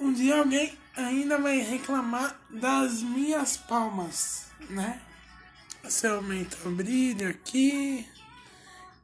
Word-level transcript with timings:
um 0.00 0.12
dia 0.12 0.38
alguém 0.38 0.76
ainda 0.96 1.38
vai 1.38 1.58
reclamar 1.58 2.38
das 2.50 3.02
minhas 3.02 3.56
palmas, 3.56 4.46
né? 4.70 5.00
Você 5.82 6.06
aumenta 6.06 6.56
o 6.68 6.70
brilho 6.70 7.28
aqui. 7.28 8.06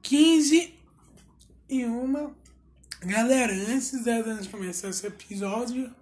15 0.02 0.74
e 1.68 1.84
uma. 1.84 2.34
Galera, 3.00 3.52
antes 3.52 4.04
de 4.04 4.48
começar 4.48 4.88
esse 4.88 5.06
episódio, 5.06 5.94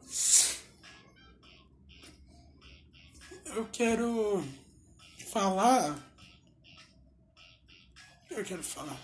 eu 3.47 3.69
quero 3.73 4.45
falar. 5.31 5.97
Eu 8.31 8.45
quero 8.45 8.63
falar. 8.63 8.99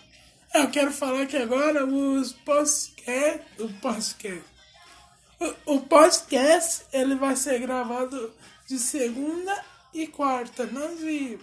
Eu 0.55 0.71
quero 0.71 0.91
falar 0.91 1.27
que 1.27 1.37
agora 1.37 1.87
os 1.87 2.33
podcast. 2.33 3.63
O 3.63 3.73
podcast. 3.75 4.58
O, 5.67 5.81
podcast 5.81 6.85
ele 6.93 7.15
vai 7.15 7.37
ser 7.37 7.61
gravado 7.61 8.35
de 8.67 8.77
segunda 8.77 9.65
e 9.95 10.09
quarta, 10.09 10.67
não 10.67 10.97
de 10.97 11.39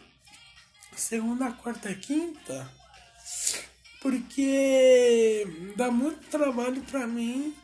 segunda, 0.95 1.52
quarta 1.54 1.90
e 1.91 1.95
quinta, 1.95 2.70
porque 4.02 5.48
dá 5.77 5.90
muito 5.90 6.27
trabalho 6.30 6.81
pra 6.84 7.08
mim 7.08 7.55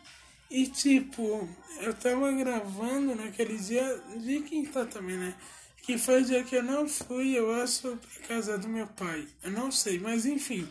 e 0.49 0.67
tipo, 0.67 1.49
eu 1.81 1.93
tava 1.93 2.31
gravando 2.31 3.13
naquele 3.13 3.57
dia 3.57 4.01
de 4.15 4.41
quinta 4.41 4.85
também, 4.85 5.17
né? 5.17 5.35
Que 5.81 5.97
foi 5.97 6.21
o 6.21 6.25
dia 6.25 6.43
que 6.43 6.55
eu 6.55 6.63
não 6.63 6.87
fui, 6.87 7.37
eu 7.37 7.53
acho, 7.55 7.97
pra 7.97 8.27
casa 8.27 8.57
do 8.57 8.69
meu 8.69 8.87
pai. 8.87 9.27
Eu 9.43 9.51
não 9.51 9.69
sei, 9.69 9.99
mas 9.99 10.25
enfim. 10.25 10.65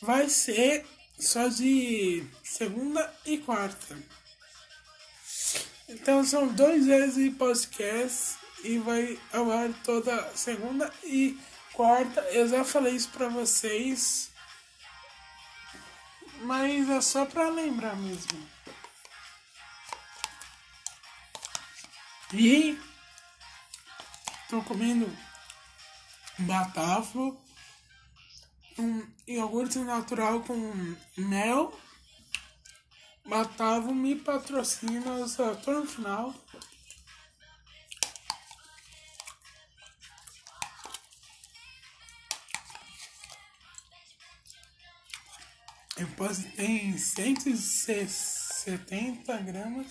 Vai 0.00 0.28
ser 0.28 0.84
só 1.18 1.48
de 1.48 2.24
segunda 2.44 3.12
e 3.24 3.38
quarta. 3.38 3.96
Então 5.92 6.24
são 6.24 6.48
dois 6.48 6.86
vezes 6.86 7.16
de 7.16 7.30
podcast 7.32 8.38
e 8.64 8.78
vai 8.78 9.18
ao 9.30 9.50
ar 9.52 9.68
toda 9.84 10.34
segunda 10.34 10.90
e 11.04 11.38
quarta. 11.74 12.22
Eu 12.30 12.48
já 12.48 12.64
falei 12.64 12.94
isso 12.94 13.10
pra 13.10 13.28
vocês, 13.28 14.30
mas 16.40 16.88
é 16.88 17.00
só 17.02 17.26
pra 17.26 17.50
lembrar 17.50 17.94
mesmo. 17.96 18.48
E 22.32 22.80
tô 24.48 24.62
comendo 24.62 25.14
batafo, 26.38 27.38
um 28.78 29.06
iogurte 29.28 29.78
natural 29.80 30.40
com 30.40 30.96
mel. 31.18 31.78
Batavo 33.24 33.94
me 33.94 34.16
patrocina, 34.16 35.28
só 35.28 35.54
tô 35.54 35.70
no 35.72 35.86
final. 35.86 36.34
Eu 45.96 46.08
posso 46.16 46.42
tem 46.56 46.98
170 46.98 49.36
gramas. 49.38 49.86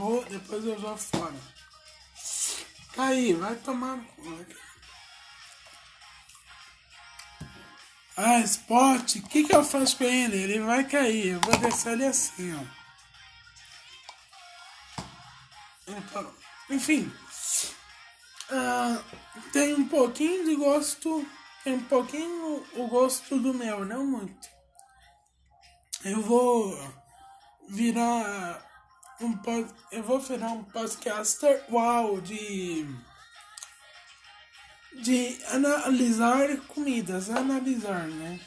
Acabou, 0.00 0.24
depois 0.24 0.64
eu 0.64 0.80
jogo 0.80 0.96
fora. 0.96 1.34
Tá 2.94 3.04
aí, 3.04 3.34
vai 3.34 3.54
tomar. 3.56 4.02
Ah, 8.16 8.40
Spot, 8.40 9.16
o 9.16 9.22
que, 9.28 9.44
que 9.44 9.54
eu 9.54 9.62
faço 9.62 9.98
com 9.98 10.04
ele? 10.04 10.36
Ele 10.38 10.60
vai 10.60 10.84
cair. 10.84 11.34
Eu 11.34 11.40
vou 11.40 11.56
deixar 11.58 11.92
ele 11.92 12.06
assim, 12.06 12.54
ó. 12.54 12.64
Enfim. 16.70 17.12
Uh, 18.50 19.04
tem 19.52 19.74
um 19.74 19.86
pouquinho 19.86 20.44
de 20.44 20.56
gosto. 20.56 21.26
Tem 21.62 21.74
um 21.74 21.84
pouquinho 21.84 22.64
o 22.74 22.86
gosto 22.88 23.38
do 23.38 23.54
mel, 23.54 23.84
não 23.84 24.06
muito. 24.06 24.48
Eu 26.04 26.22
vou 26.22 26.76
virar 27.68 28.69
um 29.20 29.38
eu 29.92 30.02
vou 30.02 30.18
virar 30.18 30.48
um 30.48 30.64
podcaster 30.64 31.64
uau 31.70 32.20
de 32.20 32.86
de 34.92 35.38
analisar 35.48 36.56
comidas, 36.68 37.30
analisar, 37.30 38.08
né? 38.08 38.40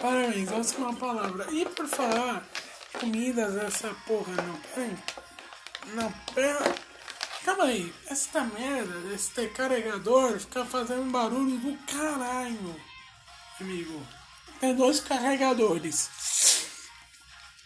Parabéns, 0.00 0.50
uma 0.76 0.94
palavra. 0.94 1.46
E 1.50 1.64
por 1.66 1.86
falar 1.86 2.46
comidas, 2.98 3.56
essa 3.56 3.94
porra 4.06 4.34
não 4.42 4.56
tem. 4.74 4.98
Não, 5.94 6.10
pera. 6.34 6.74
Calma 7.44 7.64
aí, 7.64 7.92
essa 8.06 8.40
merda 8.40 9.00
desse 9.00 9.48
carregador 9.48 10.40
fica 10.40 10.64
fazendo 10.64 11.10
barulho 11.10 11.58
do 11.58 11.76
caralho, 11.86 12.80
amigo. 13.60 14.06
Tem 14.60 14.74
dois 14.74 15.00
carregadores. 15.00 16.08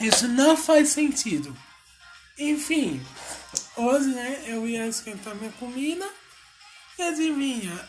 Isso 0.00 0.28
não 0.28 0.56
faz 0.56 0.90
sentido. 0.90 1.56
Enfim, 2.38 3.04
hoje 3.76 4.08
né, 4.10 4.44
eu 4.46 4.66
ia 4.66 4.86
esquentar 4.86 5.34
minha 5.34 5.50
comida 5.52 6.08
e 6.96 7.02
adivinha, 7.02 7.88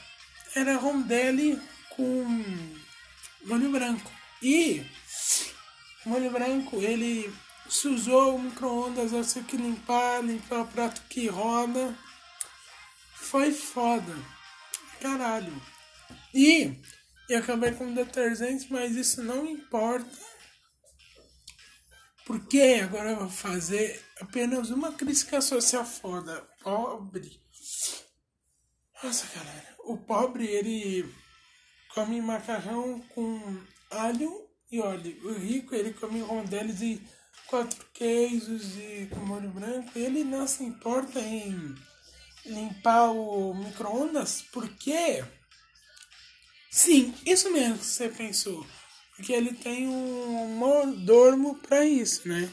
era 0.55 0.75
rondelli 0.75 1.61
com 1.91 2.43
molho 3.45 3.71
branco. 3.71 4.11
E 4.41 4.83
o 6.03 6.09
molho 6.09 6.31
branco, 6.31 6.77
ele 6.81 7.31
se 7.69 7.87
usou 7.87 8.35
o 8.35 8.41
micro-ondas, 8.41 9.13
eu 9.13 9.23
sei 9.23 9.43
que 9.43 9.55
limpar, 9.55 10.23
limpar 10.23 10.61
o 10.61 10.67
prato 10.67 11.03
que 11.07 11.27
roda. 11.27 11.95
Foi 13.13 13.51
foda. 13.51 14.17
Caralho. 14.99 15.61
E 16.33 16.75
eu 17.29 17.37
acabei 17.37 17.71
com 17.73 17.93
detergente, 17.93 18.65
mas 18.71 18.95
isso 18.95 19.21
não 19.21 19.45
importa 19.45 20.17
porque 22.29 22.79
agora 22.83 23.09
eu 23.09 23.15
vou 23.17 23.29
fazer 23.29 24.05
apenas 24.21 24.69
uma 24.69 24.91
crítica 24.91 25.41
social 25.41 25.83
foda. 25.83 26.47
Pobre. 26.61 27.41
Nossa, 29.03 29.25
galera. 29.35 29.75
O 29.79 29.97
pobre, 29.97 30.45
ele 30.45 31.11
come 31.91 32.21
macarrão 32.21 33.01
com 33.15 33.59
alho 33.89 34.47
e 34.71 34.79
óleo. 34.79 35.19
O 35.27 35.33
rico, 35.39 35.73
ele 35.73 35.91
come 35.91 36.21
rondeles 36.21 36.77
de 36.77 37.01
quatro 37.47 37.83
queijos 37.95 38.77
e 38.77 39.09
com 39.11 39.21
molho 39.21 39.49
branco. 39.49 39.89
Ele 39.95 40.23
não 40.23 40.47
se 40.47 40.63
importa 40.63 41.19
em 41.19 41.73
limpar 42.45 43.09
o 43.09 43.55
micro-ondas, 43.55 44.43
porque... 44.53 45.25
Sim, 46.69 47.11
isso 47.25 47.51
mesmo 47.51 47.79
que 47.79 47.85
você 47.85 48.07
pensou 48.07 48.63
porque 49.19 49.33
ele 49.33 49.53
tem 49.53 49.85
um 49.85 50.47
mordomo 50.55 51.55
pra 51.55 51.83
isso, 51.83 52.25
né? 52.25 52.49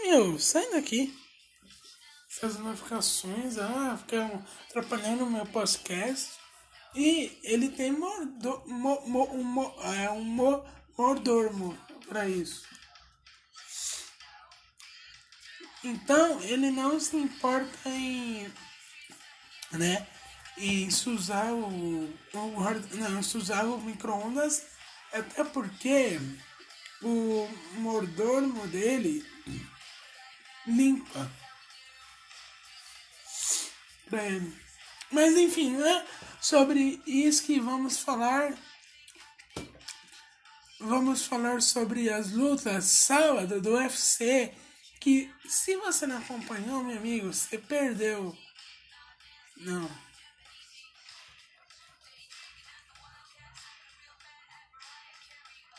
Meu, 0.00 0.36
sai 0.36 0.68
daqui. 0.72 1.16
Essas 2.28 2.58
notificações, 2.58 3.56
ah, 3.56 3.96
ficam 3.96 4.44
atrapalhando 4.68 5.24
o 5.24 5.30
meu 5.30 5.46
podcast. 5.46 6.30
E 6.92 7.38
ele 7.44 7.68
tem 7.68 7.92
mordo, 7.92 8.64
mo, 8.66 9.00
mo, 9.06 9.44
mo, 9.44 9.74
é, 9.84 10.10
um 10.10 10.24
mo, 10.24 10.64
mordomo 10.98 11.78
pra 12.08 12.28
isso. 12.28 12.64
Então, 15.84 16.40
ele 16.42 16.72
não 16.72 16.98
se 16.98 17.16
importa 17.16 17.88
em, 17.88 18.52
né, 19.70 20.04
em 20.56 20.88
usar 20.88 21.52
o, 21.52 21.64
o 21.64 22.14
não, 22.34 23.20
usar 23.20 23.64
o 23.66 23.80
micro-ondas 23.80 24.77
até 25.12 25.44
porque 25.44 26.18
o 27.02 27.48
mordomo 27.74 28.66
dele 28.68 29.24
limpa 30.66 31.30
ele. 34.16 34.54
Mas 35.10 35.36
enfim, 35.36 35.76
né? 35.76 36.06
Sobre 36.40 37.02
isso 37.06 37.44
que 37.44 37.60
vamos 37.60 37.98
falar. 37.98 38.56
Vamos 40.80 41.24
falar 41.24 41.60
sobre 41.60 42.08
as 42.10 42.32
lutas 42.32 42.84
sábado 42.84 43.60
do 43.60 43.74
UFC. 43.74 44.54
Que 45.00 45.32
se 45.46 45.76
você 45.76 46.06
não 46.06 46.18
acompanhou, 46.18 46.82
meu 46.82 46.96
amigo, 46.96 47.32
você 47.32 47.56
perdeu. 47.58 48.36
Não. 49.58 50.07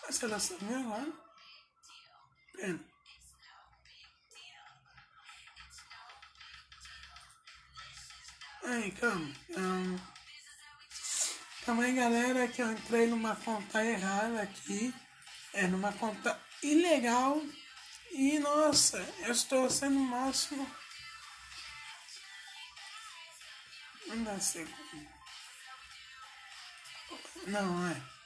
a 0.09 0.11
seleção 0.11 0.57
lá. 0.89 1.05
Pena. 2.53 2.79
Aí, 8.63 8.91
calma. 8.91 9.33
calma. 9.53 9.99
aí, 11.83 11.93
galera, 11.93 12.47
que 12.47 12.61
eu 12.61 12.71
entrei 12.71 13.07
numa 13.07 13.35
conta 13.35 13.85
errada 13.85 14.41
aqui. 14.41 14.93
É 15.53 15.67
numa 15.67 15.93
conta 15.93 16.39
ilegal. 16.63 17.41
E, 18.11 18.39
nossa, 18.39 18.97
eu 19.19 19.31
estou 19.31 19.69
sendo 19.69 19.97
o 19.97 20.03
máximo. 20.03 20.69
Não 24.07 24.23
dá 24.23 24.39
certo. 24.39 24.73
Não, 27.45 27.91
é. 27.91 28.18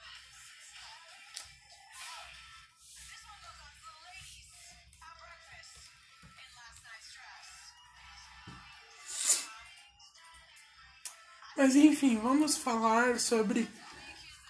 Mas 11.63 11.77
enfim, 11.77 12.17
vamos 12.17 12.57
falar 12.57 13.17
sobre 13.21 13.69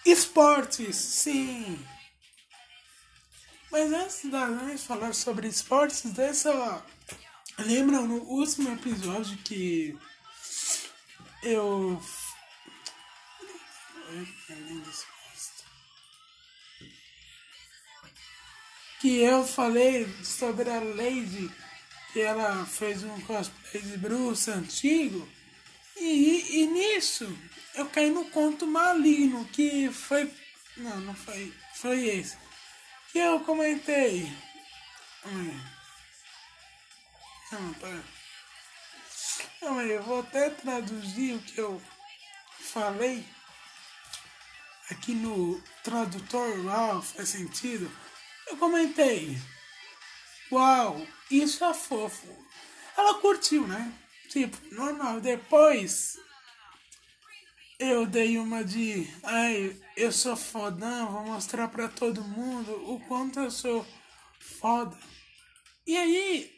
esportes, 0.04 0.96
sim. 0.96 1.78
Mas 3.70 3.92
antes 3.92 4.28
da 4.32 4.48
gente 4.48 4.82
falar 4.82 5.14
sobre 5.14 5.46
esportes, 5.46 6.02
dessa. 6.10 6.84
Lembram 7.56 8.08
no 8.08 8.16
último 8.16 8.72
episódio 8.72 9.38
que 9.44 9.96
eu. 11.44 12.02
Que 19.00 19.18
eu 19.20 19.46
falei 19.46 20.12
sobre 20.24 20.68
a 20.68 20.80
Lady, 20.80 21.48
que 22.12 22.20
ela 22.20 22.66
fez 22.66 23.04
um 23.04 23.20
cosplay 23.20 23.82
de 23.84 23.98
Bruce 23.98 24.50
antigo. 24.50 25.28
E, 25.96 26.60
e 26.60 26.66
nisso 26.66 27.36
eu 27.74 27.88
caí 27.88 28.10
no 28.10 28.24
conto 28.30 28.66
maligno 28.66 29.44
que 29.46 29.90
foi. 29.90 30.32
Não, 30.76 31.00
não 31.00 31.14
foi. 31.14 31.52
Foi 31.74 32.04
esse. 32.06 32.36
Que 33.12 33.18
eu 33.18 33.40
comentei. 33.40 34.32
Não, 37.52 37.74
pera. 37.74 38.04
Não, 39.62 39.80
eu 39.80 40.02
vou 40.02 40.20
até 40.20 40.50
traduzir 40.50 41.34
o 41.34 41.42
que 41.42 41.58
eu 41.58 41.80
falei 42.58 43.24
aqui 44.90 45.14
no 45.14 45.62
tradutor. 45.82 46.64
Uau, 46.66 47.02
faz 47.02 47.28
sentido. 47.30 47.90
Eu 48.46 48.56
comentei. 48.56 49.38
Uau, 50.52 51.06
isso 51.30 51.64
é 51.64 51.72
fofo. 51.72 52.26
Ela 52.96 53.14
curtiu, 53.20 53.66
né? 53.66 53.92
Tipo, 54.28 54.56
normal. 54.74 55.20
Depois 55.20 56.18
eu 57.78 58.06
dei 58.06 58.38
uma 58.38 58.64
de. 58.64 59.08
Ai, 59.22 59.76
eu 59.96 60.12
sou 60.12 60.36
fodão, 60.36 61.12
vou 61.12 61.24
mostrar 61.24 61.68
pra 61.68 61.88
todo 61.88 62.22
mundo 62.22 62.72
o 62.92 63.00
quanto 63.00 63.40
eu 63.40 63.50
sou 63.50 63.84
foda. 64.40 64.96
E 65.86 65.96
aí, 65.96 66.52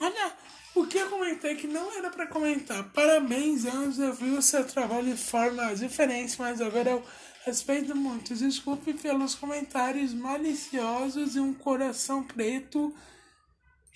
olha 0.00 0.36
o 0.74 0.86
que 0.86 0.98
eu 0.98 1.10
comentei 1.10 1.56
que 1.56 1.66
não 1.66 1.90
era 1.96 2.10
para 2.10 2.26
comentar. 2.26 2.84
Parabéns, 2.92 3.64
Anjos, 3.64 3.98
eu 3.98 4.14
vi 4.14 4.30
o 4.30 4.42
seu 4.42 4.64
trabalho 4.64 5.14
de 5.14 5.20
forma 5.20 5.74
diferente, 5.74 6.36
mas 6.38 6.60
agora 6.60 6.90
eu 6.90 7.04
respeito 7.44 7.96
muito. 7.96 8.34
Desculpe 8.34 8.94
pelos 8.94 9.34
comentários 9.34 10.14
maliciosos 10.14 11.34
e 11.34 11.40
um 11.40 11.54
coração 11.54 12.22
preto 12.22 12.94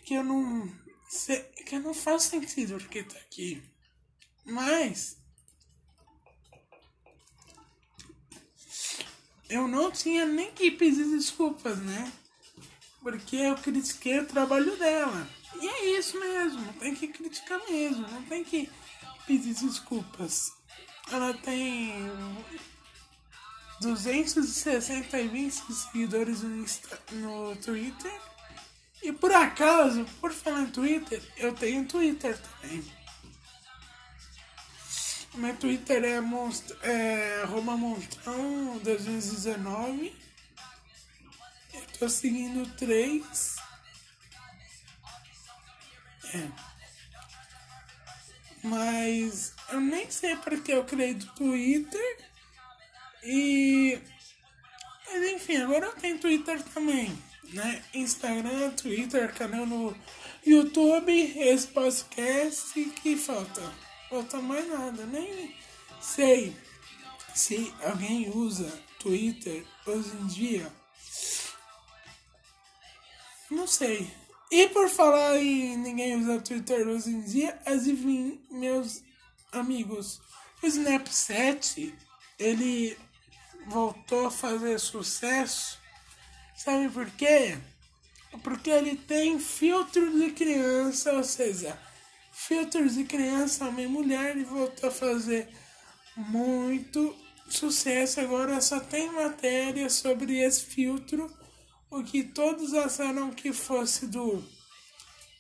que 0.05 0.15
eu 0.15 0.25
não 0.25 0.69
que 1.67 1.79
não 1.79 1.93
faz 1.93 2.25
sentido 2.25 2.79
porque 2.79 3.03
tá 3.03 3.19
aqui. 3.19 3.63
Mas 4.45 5.19
eu 9.49 9.69
não 9.69 9.91
tinha 9.91 10.25
nem 10.25 10.53
que 10.53 10.71
pedir 10.71 11.05
desculpas, 11.05 11.79
né? 11.79 12.13
Porque 13.03 13.37
eu 13.37 13.55
critiquei 13.57 14.21
o 14.21 14.27
trabalho 14.27 14.77
dela. 14.77 15.29
E 15.61 15.69
é 15.69 15.99
isso 15.99 16.19
mesmo, 16.19 16.73
tem 16.75 16.95
que 16.95 17.09
criticar 17.09 17.61
mesmo, 17.69 18.09
não 18.09 18.23
tem 18.25 18.43
que 18.43 18.69
pedir 19.27 19.55
desculpas. 19.55 20.53
Ela 21.11 21.35
tem 21.35 21.93
260 23.81 25.17
seguidores 25.71 26.43
no, 26.43 26.63
Insta, 26.63 27.01
no 27.13 27.55
Twitter 27.57 28.32
e 29.03 29.13
por 29.13 29.33
acaso, 29.33 30.05
por 30.21 30.33
falar 30.33 30.63
em 30.63 30.71
Twitter, 30.71 31.21
eu 31.37 31.53
tenho 31.53 31.85
Twitter 31.87 32.39
também. 32.39 32.85
Meu 35.35 35.57
Twitter 35.57 36.05
é, 36.05 36.21
monst 36.21 36.71
é 36.83 37.43
Roma 37.47 37.77
Montão 37.77 38.79
2019. 38.79 40.15
Eu 41.75 41.83
tô 41.99 42.09
seguindo 42.09 42.65
três. 42.77 43.57
É. 46.35 46.49
Mas 48.63 49.53
eu 49.71 49.81
nem 49.81 50.09
sei 50.11 50.37
porque 50.37 50.73
eu 50.73 50.85
criei 50.85 51.15
do 51.15 51.27
Twitter. 51.35 52.31
E. 53.25 53.99
Mas 55.07 55.33
enfim, 55.33 55.57
agora 55.57 55.87
eu 55.87 55.93
tenho 55.97 56.21
Twitter 56.21 56.63
também 56.63 57.32
né? 57.53 57.83
Instagram, 57.95 58.71
Twitter, 58.71 59.33
canal 59.35 59.67
no 59.67 59.97
YouTube, 60.45 61.13
esse 61.37 61.67
podcast 61.69 62.85
que 63.03 63.17
falta. 63.17 63.63
Falta 64.09 64.41
mais 64.41 64.69
nada, 64.69 65.07
nem 65.07 65.55
sei 66.01 66.57
se 67.35 67.73
alguém 67.83 68.31
usa 68.31 68.71
Twitter 68.99 69.65
hoje 69.87 70.11
em 70.17 70.27
dia. 70.27 70.73
Não 73.51 73.67
sei. 73.67 74.11
E 74.51 74.69
por 74.69 74.89
falar 74.89 75.37
em 75.39 75.77
ninguém 75.77 76.17
usa 76.17 76.41
Twitter 76.41 76.87
hoje 76.87 77.11
em 77.11 77.23
dia, 77.23 77.59
adivinhe, 77.65 78.45
meus 78.51 79.03
amigos, 79.51 80.21
o 80.63 80.67
Snapchat, 80.67 81.95
ele 82.39 82.97
voltou 83.67 84.27
a 84.27 84.31
fazer 84.31 84.79
sucesso 84.79 85.82
Sabe 86.63 86.89
por 86.91 87.11
quê? 87.11 87.59
Porque 88.45 88.71
ele 88.71 88.97
tem 88.97 89.41
filtro 89.41 90.17
de 90.17 90.31
criança, 90.31 91.13
ou 91.13 91.25
seja, 91.25 91.77
filtros 92.33 92.95
de 92.95 93.03
criança, 93.03 93.67
homem 93.67 93.87
e 93.87 93.89
mulher, 93.89 94.37
e 94.37 94.45
voltou 94.45 94.89
a 94.89 94.93
fazer 94.93 95.49
muito 96.17 97.17
sucesso. 97.49 98.21
Agora 98.21 98.61
só 98.61 98.79
tem 98.79 99.11
matéria 99.11 99.91
sobre 99.91 100.39
esse 100.39 100.65
filtro, 100.67 101.29
o 101.91 102.05
que 102.05 102.23
todos 102.23 102.73
acharam 102.75 103.33
que 103.33 103.53
fosse 103.53 104.07
do 104.07 104.45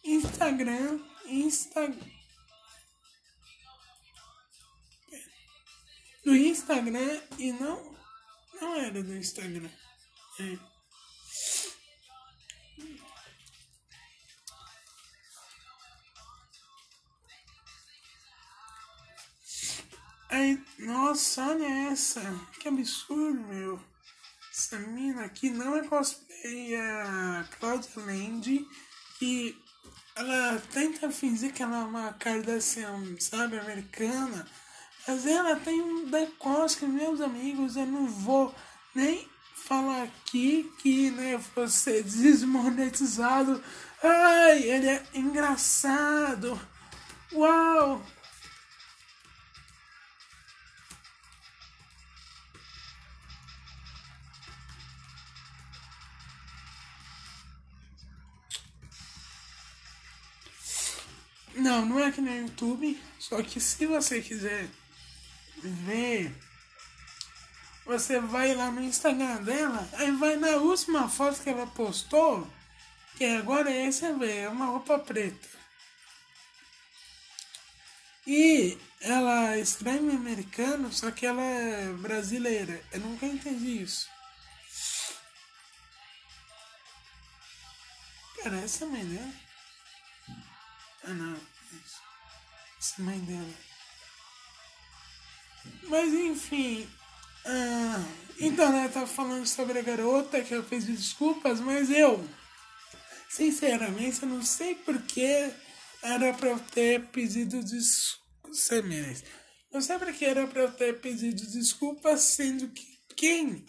Instagram, 0.03 0.99
Insta... 1.27 1.89
do 6.25 6.35
Instagram 6.35 7.21
e 7.39 7.53
não 7.53 7.93
não 8.61 8.75
era 8.75 9.03
do 9.03 9.17
Instagram. 9.17 9.71
É. 10.41 10.72
Aí, 20.33 20.59
nossa, 20.79 21.47
olha 21.47 21.91
essa. 21.93 22.23
Que 22.59 22.67
absurdo, 22.67 23.39
meu. 23.49 23.79
Essa 24.51 24.79
mina 24.79 25.27
aqui 25.27 25.51
não 25.51 25.77
é 25.77 25.87
cosplay, 25.87 26.75
é 26.75 26.81
a 26.81 27.45
Claudia 27.61 27.91
Land, 27.97 28.67
que 29.19 29.55
ela 30.17 30.59
tenta 30.73 31.11
fingir 31.11 31.53
que 31.53 31.63
ela 31.63 31.81
é 31.81 31.85
uma 31.85 32.15
Kardashian, 32.15 33.15
sabe, 33.21 33.59
americana, 33.59 34.49
mas 35.07 35.27
ela 35.27 35.55
tem 35.57 35.83
um 35.83 36.09
decote, 36.09 36.87
meus 36.87 37.21
amigos, 37.21 37.77
eu 37.77 37.85
não 37.87 38.07
vou 38.07 38.55
nem 38.95 39.29
falar 39.55 40.05
aqui 40.05 40.73
que, 40.79 41.11
né, 41.11 41.39
você 41.55 42.03
desmonetizado. 42.03 43.63
Ai, 44.03 44.63
ele 44.63 44.89
é 44.89 45.03
engraçado. 45.13 46.59
Uau! 47.35 48.03
Não, 61.55 61.85
não 61.85 62.01
é 62.01 62.11
que 62.11 62.21
nem 62.21 62.43
YouTube. 62.43 63.01
Só 63.19 63.43
que 63.43 63.61
se 63.61 63.87
você 63.87 64.21
quiser 64.21 64.69
ver, 65.63 66.33
você 67.85 68.21
vai 68.21 68.55
lá 68.55 68.71
no 68.71 68.83
Instagram 68.83 69.43
dela, 69.43 69.89
aí 69.95 70.11
vai 70.13 70.37
na 70.37 70.57
última 70.57 71.09
foto 71.09 71.43
que 71.43 71.51
ela 71.51 71.67
postou, 71.67 72.49
que 73.17 73.25
agora 73.25 73.71
é 73.71 73.87
esse 73.87 74.05
é 74.05 74.49
uma 74.49 74.67
roupa 74.67 74.99
preta. 74.99 75.49
E 78.27 78.79
ela 79.01 79.59
escreve 79.59 80.11
americano, 80.11 80.93
só 80.93 81.11
que 81.11 81.27
ela 81.27 81.43
é 81.43 81.93
brasileira. 81.95 82.81
Eu 82.93 83.01
nunca 83.01 83.27
entendi 83.27 83.83
isso. 83.83 84.09
Cara, 88.43 88.61
essa 88.61 88.85
é 88.85 88.89
Ah 91.05 91.15
não, 91.15 91.35
isso. 91.35 92.01
É 92.99 93.03
mãe 93.03 93.19
dela. 93.21 93.55
Mas 95.85 96.13
enfim. 96.13 96.89
Ah, 97.45 98.05
então 98.39 98.67
ela 98.77 98.89
tá 98.89 99.07
falando 99.07 99.47
sobre 99.47 99.79
a 99.79 99.83
garota 99.83 100.43
que 100.43 100.55
eu 100.55 100.63
fiz 100.63 100.85
desculpas, 100.85 101.61
mas 101.61 101.91
eu, 101.91 102.25
sinceramente, 103.29 104.23
eu 104.23 104.29
não 104.29 104.43
sei 104.43 104.77
porque 104.77 105.53
era 106.03 106.33
pra 106.35 106.51
eu 106.51 106.59
ter 106.59 107.07
pedido 107.09 107.63
desculpas. 107.63 108.71
Eu 109.73 109.81
sei 109.81 109.99
porque 109.99 110.25
era 110.25 110.47
pra 110.47 110.63
eu 110.63 110.73
ter 110.73 111.01
pedido 111.01 111.45
desculpas, 111.47 112.21
sendo 112.21 112.69
que 112.69 112.87
quem 113.17 113.65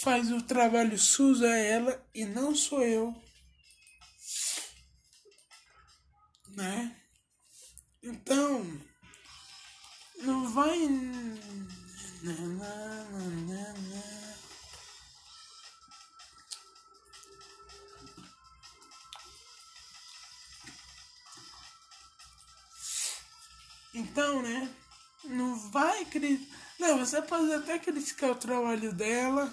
faz 0.00 0.30
o 0.30 0.42
trabalho 0.42 0.98
sujo 0.98 1.44
é 1.44 1.70
ela 1.70 2.06
e 2.14 2.24
não 2.24 2.54
sou 2.54 2.82
eu. 2.82 3.14
Né? 6.56 6.96
Então, 8.02 8.64
não 10.22 10.48
vai. 10.48 10.78
Então, 23.92 24.40
né? 24.40 24.74
Não 25.24 25.56
vai 25.70 26.06
criticar. 26.06 26.58
Não, 26.78 26.98
você 26.98 27.20
pode 27.20 27.52
até 27.52 27.78
criticar 27.78 28.30
o 28.30 28.34
trabalho 28.34 28.94
dela. 28.94 29.52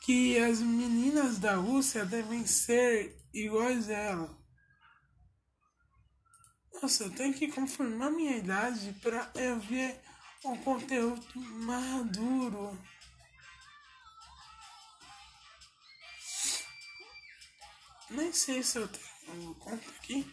Que 0.00 0.36
as 0.38 0.58
meninas 0.58 1.38
da 1.38 1.54
Rússia 1.54 2.04
devem 2.04 2.44
ser 2.44 3.16
iguais 3.32 3.88
a 3.88 3.92
ela. 3.92 4.39
Nossa, 6.82 7.04
eu 7.04 7.10
tenho 7.10 7.34
que 7.34 7.48
confirmar 7.48 8.10
minha 8.10 8.38
idade 8.38 8.94
pra 9.02 9.30
eu 9.34 9.60
ver 9.60 10.00
um 10.44 10.56
conteúdo 10.56 11.26
maduro. 11.36 12.78
Nem 18.08 18.32
sei 18.32 18.62
se 18.62 18.78
eu 18.78 18.88
tenho 18.88 19.54
conta 19.56 19.90
aqui. 19.90 20.26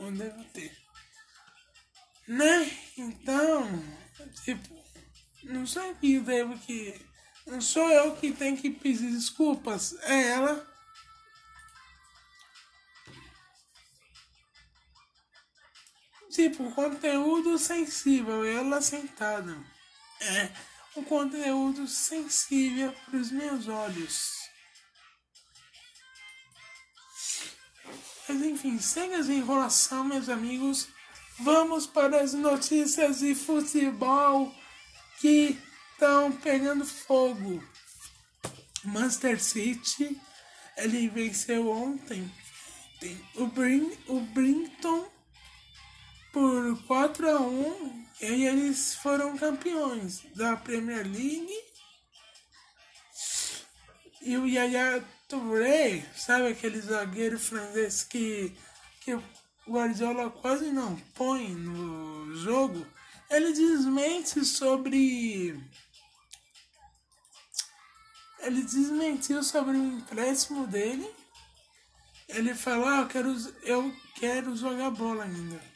Ou 0.00 0.10
devo 0.10 0.44
ter. 0.46 0.76
Né? 2.26 2.70
Então, 2.98 3.68
tipo, 4.44 4.84
não 5.44 5.64
sei 5.64 5.94
que 5.94 6.18
devo 6.18 6.58
que. 6.58 7.00
Não 7.46 7.60
sou 7.60 7.88
eu 7.88 8.16
que 8.16 8.32
tenho 8.32 8.56
que 8.56 8.70
pedir 8.70 9.12
desculpas, 9.12 9.94
é 10.02 10.30
ela. 10.30 10.73
Tipo, 16.34 16.68
conteúdo 16.72 17.56
sensível, 17.60 18.44
ela 18.44 18.82
sentada. 18.82 19.56
É 20.20 20.50
um 20.96 21.04
conteúdo 21.04 21.86
sensível 21.86 22.92
para 22.92 23.20
os 23.20 23.30
meus 23.30 23.68
olhos. 23.68 24.32
Mas 28.28 28.42
enfim, 28.42 28.80
sem 28.80 29.14
as 29.14 29.28
enrolação, 29.28 30.02
meus 30.02 30.28
amigos, 30.28 30.88
vamos 31.38 31.86
para 31.86 32.20
as 32.20 32.34
notícias 32.34 33.20
de 33.20 33.32
futebol 33.36 34.52
que 35.20 35.56
estão 35.92 36.32
pegando 36.32 36.84
fogo. 36.84 37.62
Manchester 38.82 39.40
City, 39.40 40.20
ele 40.76 41.08
venceu 41.08 41.70
ontem 41.70 42.28
o, 43.36 43.46
Brin, 43.46 43.96
o 44.08 44.18
Brinton 44.18 45.13
por 46.34 46.82
4 46.88 47.30
a 47.30 47.40
1 47.40 48.06
e 48.22 48.44
eles 48.44 48.96
foram 48.96 49.38
campeões 49.38 50.24
da 50.34 50.56
Premier 50.56 51.06
League. 51.06 51.64
E 54.20 54.36
o 54.36 54.44
Yaya 54.44 55.04
Touré, 55.28 56.04
sabe 56.16 56.48
aquele 56.48 56.80
zagueiro 56.80 57.38
francês 57.38 58.02
que, 58.02 58.52
que 59.00 59.14
o 59.14 59.22
Guardiola 59.68 60.28
quase 60.28 60.72
não 60.72 60.96
põe 61.14 61.50
no 61.50 62.34
jogo, 62.34 62.84
ele 63.30 63.52
desmente 63.52 64.44
sobre. 64.44 65.56
Ele 68.40 68.62
desmentiu 68.62 69.42
sobre 69.42 69.76
o 69.76 69.98
empréstimo 69.98 70.66
dele. 70.66 71.08
Ele 72.28 72.54
falou, 72.54 72.88
ah, 72.88 73.00
eu 73.00 73.06
quero, 73.06 73.54
eu 73.62 73.96
quero 74.16 74.56
jogar 74.56 74.90
bola 74.90 75.24
ainda. 75.24 75.73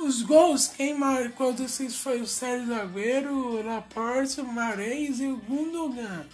Os 0.00 0.22
gols, 0.22 0.66
quem 0.66 0.94
marcou 0.94 1.52
desses 1.52 1.96
foi 1.96 2.22
o 2.22 2.26
Sérgio 2.26 2.74
Agüero, 2.74 3.34
o 3.34 3.62
Laporte, 3.62 4.40
o 4.40 4.46
Mares 4.46 5.20
e 5.20 5.26
o 5.26 5.36
Gundogan. 5.36 6.26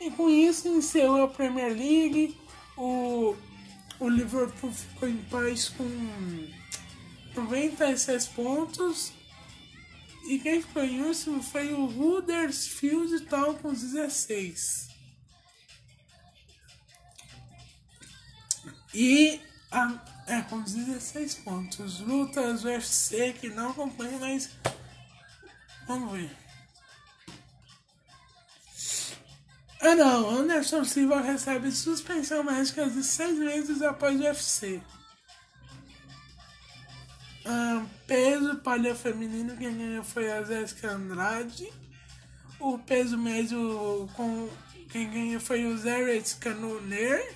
E 0.00 0.10
com 0.10 0.28
isso 0.28 0.66
encerrou 0.66 1.22
a 1.22 1.28
Premier 1.28 1.72
League. 1.72 2.36
O, 2.76 3.36
o 4.00 4.08
Liverpool 4.08 4.72
ficou 4.72 5.08
em 5.08 5.18
paz 5.24 5.68
com 5.68 5.84
96 7.36 8.26
pontos. 8.26 9.12
E 10.24 10.40
quem 10.40 10.60
ficou 10.60 10.82
em 10.82 11.02
último 11.02 11.40
foi 11.40 11.72
o 11.72 11.86
Huddersfield 11.86 13.26
Town 13.26 13.54
com 13.54 13.72
16. 13.72 14.88
E 18.92 19.40
a, 19.70 20.17
é, 20.28 20.42
com 20.42 20.60
16 20.60 21.34
pontos. 21.36 22.00
Lutas 22.00 22.64
UFC 22.64 23.32
que 23.32 23.48
não 23.48 23.70
acompanha, 23.70 24.18
mas. 24.18 24.50
Vamos 25.86 26.12
ver. 26.12 26.30
Ah 29.80 29.94
não, 29.94 30.28
Anderson 30.28 30.84
Silva 30.84 31.20
recebe 31.20 31.70
suspensão 31.70 32.42
médica 32.42 32.88
de 32.90 33.02
seis 33.02 33.38
meses 33.38 33.80
após 33.80 34.20
o 34.20 34.24
UFC. 34.24 34.82
Ah, 37.46 37.86
peso 38.06 38.56
palha 38.56 38.94
feminino, 38.94 39.56
quem 39.56 39.78
ganhou 39.78 40.04
foi 40.04 40.30
a 40.30 40.42
Jéssica 40.42 40.90
Andrade. 40.90 41.72
O 42.60 42.76
peso 42.78 43.16
médio 43.16 44.08
com 44.14 44.50
quem 44.90 45.08
ganhou 45.10 45.40
foi 45.40 45.64
o 45.64 45.78
Zeret 45.78 46.36
Canoner. 46.36 47.34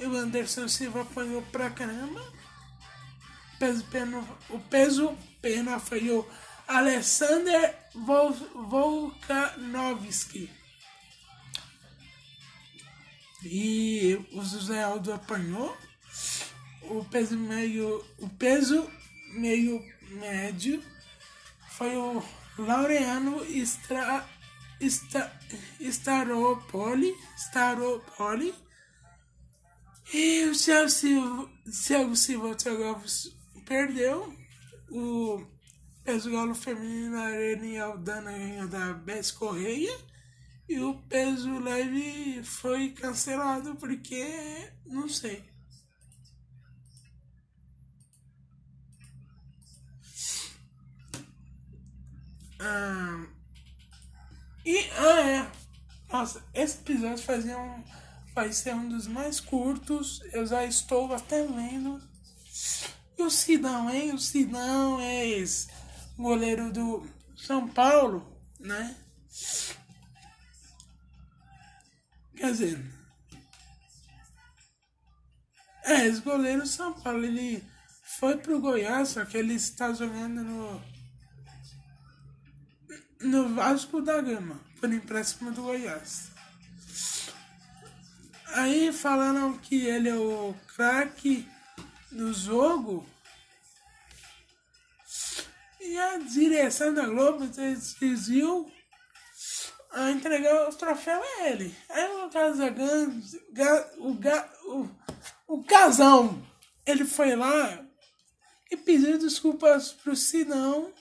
E 0.00 0.06
o 0.06 0.16
Anderson 0.16 0.66
Silva 0.66 1.02
apanhou 1.02 1.42
pra 1.52 1.68
caramba. 1.68 2.22
O 2.22 3.58
peso 3.58 3.84
pena, 3.84 4.24
o 4.48 4.58
peso 4.58 5.14
pena 5.42 5.78
foi 5.78 6.10
o 6.10 6.26
Alexander 6.66 7.76
Vol, 7.94 8.32
Volkanovski. 8.32 10.50
E 13.44 14.18
o 14.32 14.42
José 14.42 14.82
Aldo 14.82 15.12
apanhou. 15.12 15.76
O 16.84 17.04
peso 17.04 17.36
meio. 17.36 18.02
O 18.16 18.28
peso 18.30 18.90
meio 19.34 19.84
médio 20.12 20.82
foi 21.72 21.94
o 21.94 22.22
Laureano 22.56 23.44
Stra, 23.44 24.26
Stra, 24.80 25.30
Staropoli. 25.78 27.14
Staropoli 27.36 28.54
e 30.12 30.44
o 30.46 30.54
Chelsea, 30.54 31.20
Thiago 31.86 32.16
Silva, 32.16 32.54
Thiago 32.54 33.00
perdeu. 33.64 34.34
O 34.90 35.46
peso 36.02 36.30
galo 36.30 36.54
feminino 36.54 37.16
Arene 37.16 37.78
Aldana 37.78 38.32
ganhou 38.32 38.68
da 38.68 38.92
Bess 38.92 39.30
Correia. 39.30 39.96
E 40.68 40.78
o 40.80 40.94
peso 41.02 41.58
leve 41.58 42.42
foi 42.42 42.90
cancelado 42.90 43.76
porque 43.76 44.72
não 44.86 45.08
sei. 45.08 45.44
Ah, 52.58 53.26
e 54.64 54.78
ah 54.98 55.20
é. 55.20 55.52
Nossa, 56.12 56.44
esse 56.52 56.78
episódio 56.78 57.24
fazia 57.24 57.56
um 57.58 57.82
vai 58.40 58.52
ser 58.52 58.74
um 58.74 58.88
dos 58.88 59.06
mais 59.06 59.38
curtos. 59.38 60.22
Eu 60.32 60.46
já 60.46 60.64
estou 60.64 61.12
até 61.12 61.46
vendo. 61.46 62.00
E 63.18 63.22
o 63.22 63.30
Sidão, 63.30 63.90
hein? 63.90 64.14
O 64.14 64.18
Sidão 64.18 64.98
é 64.98 65.28
esse 65.28 65.68
goleiro 66.16 66.72
do 66.72 67.06
São 67.36 67.68
Paulo, 67.68 68.26
né? 68.58 68.96
Quer 72.34 72.52
dizer, 72.52 73.00
É, 75.84 76.06
ex-goleiro 76.06 76.66
São 76.66 76.94
Paulo. 76.94 77.24
Ele 77.24 77.62
foi 78.18 78.38
pro 78.38 78.60
Goiás, 78.60 79.10
só 79.10 79.24
que 79.26 79.36
ele 79.36 79.54
está 79.54 79.92
jogando 79.92 80.42
no. 80.42 80.90
No 83.20 83.54
Vasco 83.54 84.00
da 84.00 84.18
Gama, 84.22 84.58
por 84.80 84.90
empréstimo 84.90 85.52
do 85.52 85.62
Goiás. 85.62 86.30
Aí 88.54 88.92
falaram 88.92 89.56
que 89.58 89.86
ele 89.86 90.08
é 90.08 90.16
o 90.16 90.54
craque 90.74 91.48
do 92.10 92.32
jogo. 92.32 93.06
E 95.80 95.98
a 95.98 96.18
direção 96.18 96.92
da 96.92 97.06
Globo 97.06 97.46
decidiu 97.46 98.70
a 99.92 100.10
entregar 100.10 100.68
o 100.68 100.74
troféu 100.74 101.20
a 101.22 101.48
ele. 101.48 101.74
Aí 101.88 102.24
o 102.24 102.30
Casagan, 102.30 103.10
o, 103.98 104.12
o, 104.72 104.90
o 105.46 105.64
casão, 105.64 106.44
ele 106.86 107.04
foi 107.04 107.34
lá 107.34 107.84
e 108.70 108.76
pediu 108.76 109.18
desculpas 109.18 109.92
pro 109.92 110.14
Sinão. 110.14 110.92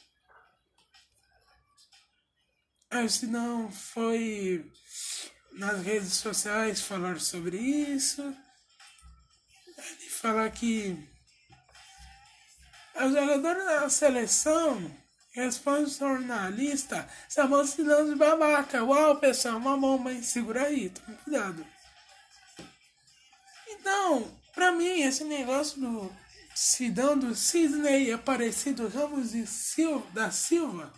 Aí 2.89 3.05
o 3.05 3.09
Sinão 3.09 3.71
foi 3.71 4.71
nas 5.59 5.83
redes 5.83 6.13
sociais 6.13 6.81
falar 6.81 7.19
sobre 7.19 7.57
isso. 7.57 8.21
Ele 9.77 10.09
fala 10.09 10.49
que 10.49 10.97
o 12.95 13.09
jogador 13.09 13.55
da 13.65 13.89
seleção 13.89 14.89
responde 15.31 15.91
o 15.91 15.93
jornalista, 15.93 17.07
chamou 17.29 17.67
Sinão 17.67 18.09
de 18.09 18.15
babaca. 18.15 18.83
Uau, 18.83 19.17
pessoal, 19.17 19.57
uma 19.57 19.75
mão, 19.75 20.01
segura 20.23 20.63
aí, 20.63 20.89
toma 20.89 21.17
cuidado. 21.17 21.65
Então, 23.67 24.39
pra 24.53 24.71
mim, 24.71 25.01
esse 25.01 25.25
negócio 25.25 25.79
do 25.79 26.15
Sidão 26.55 27.17
do 27.17 27.35
Sidney 27.35 28.11
Aparecido 28.13 28.87
Ramos 28.87 29.31
de 29.31 29.45
Sil 29.47 29.99
da 30.13 30.31
Silva 30.31 30.91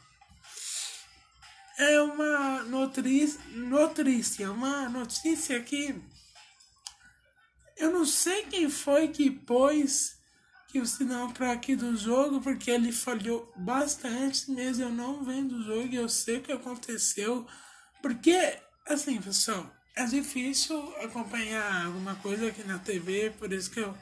é 1.82 2.02
uma 2.02 2.64
notícia, 2.64 4.52
uma 4.52 4.88
notícia 4.88 5.60
que 5.64 5.96
eu 7.76 7.92
não 7.92 8.06
sei 8.06 8.44
quem 8.44 8.70
foi 8.70 9.08
que 9.08 9.32
pôs 9.32 10.16
que 10.68 10.80
o 10.80 10.86
sinal 10.86 11.34
craque 11.34 11.76
do 11.76 11.98
jogo, 11.98 12.40
porque 12.40 12.70
ele 12.70 12.92
falhou 12.92 13.52
bastante, 13.58 14.50
mesmo 14.52 14.86
eu 14.86 14.90
não 14.90 15.24
vendo 15.24 15.56
o 15.56 15.64
jogo 15.64 15.94
eu 15.94 16.08
sei 16.08 16.38
o 16.38 16.42
que 16.42 16.52
aconteceu. 16.52 17.46
Porque, 18.02 18.60
assim, 18.88 19.20
pessoal, 19.20 19.70
é 19.96 20.06
difícil 20.06 20.80
acompanhar 21.04 21.88
alguma 21.88 22.16
coisa 22.16 22.48
aqui 22.48 22.64
na 22.64 22.78
TV, 22.78 23.32
por 23.32 23.52
isso 23.52 23.72
que 23.72 23.80
eu 23.80 23.98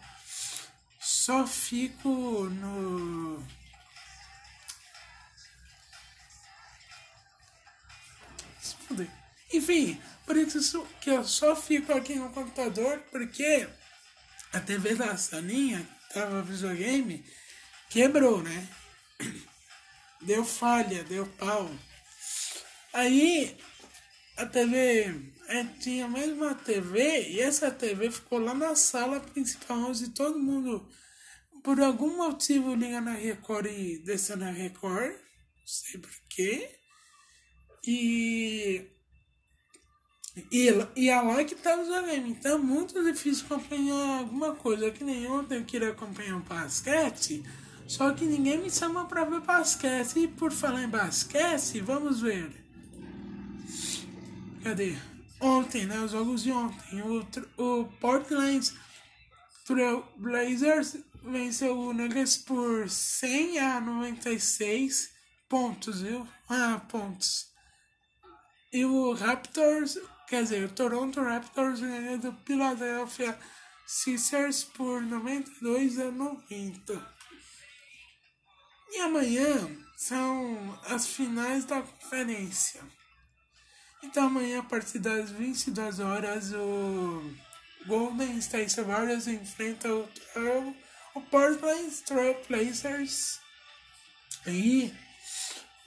só 0.99 1.47
fico 1.47 2.09
no. 2.09 3.41
Enfim, 9.51 9.99
por 10.25 10.37
isso 10.37 10.87
que 11.01 11.09
eu 11.09 11.23
só 11.23 11.55
fico 11.55 11.91
aqui 11.93 12.15
no 12.15 12.29
computador, 12.29 12.99
porque 13.11 13.67
a 14.53 14.59
TV 14.59 14.95
da 14.95 15.17
Saninha, 15.17 15.87
que 16.07 16.13
tava 16.13 16.41
videogame, 16.41 17.23
quebrou, 17.89 18.41
né? 18.41 18.67
Deu 20.21 20.43
falha, 20.43 21.03
deu 21.05 21.25
pau. 21.25 21.71
Aí 22.91 23.57
a 24.35 24.45
TV 24.45 25.15
é, 25.47 25.63
tinha 25.79 26.05
a 26.05 26.09
mesma 26.09 26.53
TV 26.55 27.29
e 27.29 27.39
essa 27.39 27.71
TV 27.71 28.11
ficou 28.11 28.37
lá 28.39 28.53
na 28.53 28.75
sala 28.75 29.21
principal 29.21 29.77
onde 29.77 30.09
todo 30.09 30.37
mundo 30.37 30.85
por 31.63 31.79
algum 31.79 32.17
motivo 32.17 32.75
liga 32.75 32.99
na 32.99 33.13
Record 33.13 33.67
e 33.67 33.99
desce 33.99 34.35
na 34.35 34.51
Record, 34.51 35.11
não 35.11 35.67
sei 35.67 35.99
porquê. 35.99 36.78
E 37.85 38.85
e, 40.51 40.69
e 40.95 41.09
é 41.09 41.21
lá 41.21 41.43
que 41.43 41.55
tá 41.55 41.79
os 41.79 41.87
game. 41.87 42.29
Então 42.31 42.55
é 42.55 42.57
muito 42.57 43.03
difícil 43.03 43.45
acompanhar 43.45 44.19
alguma 44.19 44.55
coisa. 44.55 44.91
Que 44.91 45.03
nem 45.03 45.27
ontem 45.27 45.57
eu 45.57 45.65
queria 45.65 45.89
acompanhar 45.89 46.37
um 46.37 46.41
basquete, 46.41 47.43
só 47.87 48.13
que 48.13 48.25
ninguém 48.25 48.59
me 48.59 48.69
chama 48.69 49.05
pra 49.05 49.25
ver 49.25 49.41
basquete. 49.41 50.19
E 50.19 50.27
por 50.27 50.51
falar 50.51 50.83
em 50.83 50.89
basquete, 50.89 51.81
vamos 51.81 52.21
ver. 52.21 52.51
Cadê? 54.63 54.95
ontem, 55.39 55.85
né? 55.85 55.99
Os 56.01 56.11
jogos 56.11 56.43
de 56.43 56.51
ontem. 56.51 57.01
O, 57.01 57.25
o 57.57 57.85
Portland 57.99 58.71
Trail 59.65 60.03
Blazers 60.17 60.97
venceu 61.23 61.77
o 61.77 61.93
Nuggets 61.93 62.37
por 62.37 62.89
100 62.89 63.59
a 63.59 63.81
96 63.81 65.11
pontos, 65.47 66.01
viu? 66.01 66.27
Ah, 66.47 66.81
pontos. 66.89 67.49
E 68.71 68.85
o 68.85 69.13
Raptors, 69.13 69.97
quer 70.27 70.43
dizer, 70.43 70.63
o 70.65 70.73
Toronto 70.73 71.21
Raptors 71.21 71.79
ganhou 71.79 72.19
do 72.19 72.31
Philadelphia 72.45 73.37
Sixers 73.87 74.63
por 74.63 75.01
92 75.01 75.97
a 75.97 76.11
90. 76.11 77.19
E 78.91 78.99
amanhã 78.99 79.75
são 79.97 80.79
as 80.85 81.07
finais 81.07 81.65
da 81.65 81.81
conferência. 81.81 82.81
Então 84.03 84.27
amanhã, 84.27 84.59
a 84.59 84.63
partir 84.63 84.99
das 84.99 85.31
22 85.31 85.99
horas, 85.99 86.53
o 86.53 87.33
Golden 87.87 88.37
State 88.37 88.79
Warriors 88.81 89.27
enfrenta 89.27 89.91
o, 89.91 90.07
o 91.15 91.21
Portland 91.21 91.91
Trail 92.03 92.37
Blazers. 92.47 93.39
E 94.45 94.93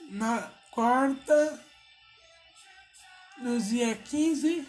na 0.09 0.51
quarta, 0.71 1.65
no 3.37 3.59
dia 3.59 3.95
15, 3.95 4.67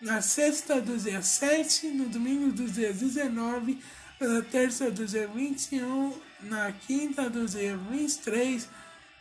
na 0.00 0.20
sexta 0.20 0.80
do 0.80 0.96
dia 0.96 1.22
7, 1.22 1.88
no 1.88 2.08
domingo 2.08 2.52
do 2.52 2.66
dia 2.68 2.92
19, 2.92 3.78
na 4.20 4.42
terça 4.42 4.90
do 4.90 5.06
dia 5.06 5.26
21, 5.28 6.12
na 6.42 6.72
quinta 6.72 7.28
do 7.28 7.46
dia 7.46 7.76
23, 7.76 8.68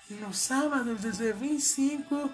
e 0.09 0.13
no 0.15 0.33
sábado 0.33 0.95
do 0.95 1.11
dia 1.11 1.33
25 1.33 2.31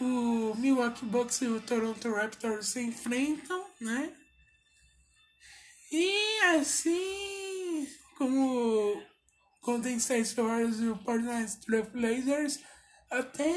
o 0.00 0.54
Milwaukee 0.56 1.06
Bucks 1.06 1.40
e 1.40 1.46
o 1.46 1.60
Toronto 1.60 2.12
Raptors 2.12 2.68
se 2.68 2.80
enfrentam, 2.80 3.64
né? 3.80 4.12
E 5.90 6.40
assim 6.56 7.88
como 8.18 8.96
o 8.96 9.02
Golden 9.62 9.96
State 9.96 10.34
Warriors 10.34 10.80
e 10.80 10.88
o 10.88 10.96
Portland 10.96 11.56
Trail 11.60 11.86
Blazers 11.90 12.60
até, 13.10 13.54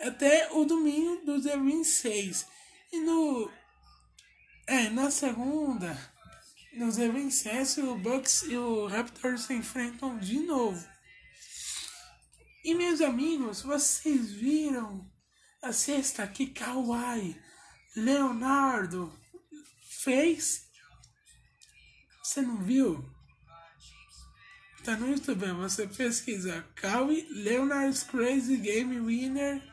até 0.00 0.50
o 0.52 0.64
domingo 0.64 1.24
do 1.24 1.40
dia 1.40 1.58
26. 1.58 2.46
E 2.92 3.00
no 3.00 3.50
é, 4.66 4.88
na 4.88 5.10
segunda, 5.10 5.98
no 6.74 6.92
dia 6.92 7.10
27, 7.10 7.80
o 7.80 7.96
Bucks 7.96 8.42
e 8.42 8.56
o 8.56 8.86
Raptors 8.86 9.42
se 9.42 9.54
enfrentam 9.54 10.18
de 10.18 10.38
novo. 10.40 10.86
E 12.64 12.74
meus 12.74 13.00
amigos, 13.00 13.62
vocês 13.62 14.32
viram 14.32 15.10
a 15.62 15.72
cesta 15.72 16.26
que 16.26 16.46
Kawhi 16.46 17.36
Leonardo 17.96 19.12
fez? 19.88 20.68
Você 22.22 22.40
não 22.42 22.62
viu? 22.62 23.04
Tá 24.84 24.96
no 24.96 25.10
YouTube, 25.10 25.46
você 25.52 25.86
pesquisa 25.86 26.64
Kawhi 26.76 27.26
Leonard's 27.30 28.04
Crazy 28.04 28.56
Game 28.56 29.00
Winner. 29.00 29.69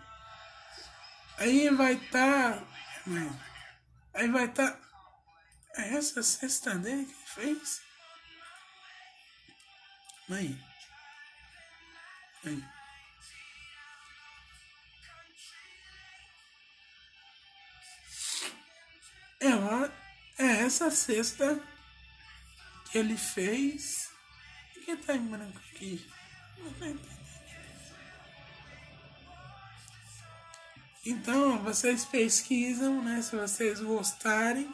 Aí 1.37 1.69
vai 1.69 1.93
estar. 1.93 2.59
Tá, 2.59 2.67
aí 4.15 4.27
vai 4.27 4.45
estar. 4.45 4.71
Tá, 4.71 4.87
é 5.75 5.93
essa 5.95 6.23
cesta 6.23 6.73
dele 6.75 7.05
que 7.05 7.29
fez? 7.29 7.81
Mãe. 10.27 10.59
Mãe. 12.43 12.65
Ela 19.39 19.93
é 20.39 20.45
essa 20.63 20.89
cesta 20.89 21.61
que 22.91 22.97
ele 22.97 23.15
fez. 23.15 24.09
O 24.75 24.79
que 24.81 24.97
tá 24.97 25.15
em 25.15 25.27
branco 25.27 25.59
aqui? 25.59 26.03
Então, 31.09 31.63
vocês 31.63 32.05
pesquisam, 32.05 33.01
né? 33.03 33.21
Se 33.21 33.35
vocês 33.35 33.79
gostarem 33.79 34.71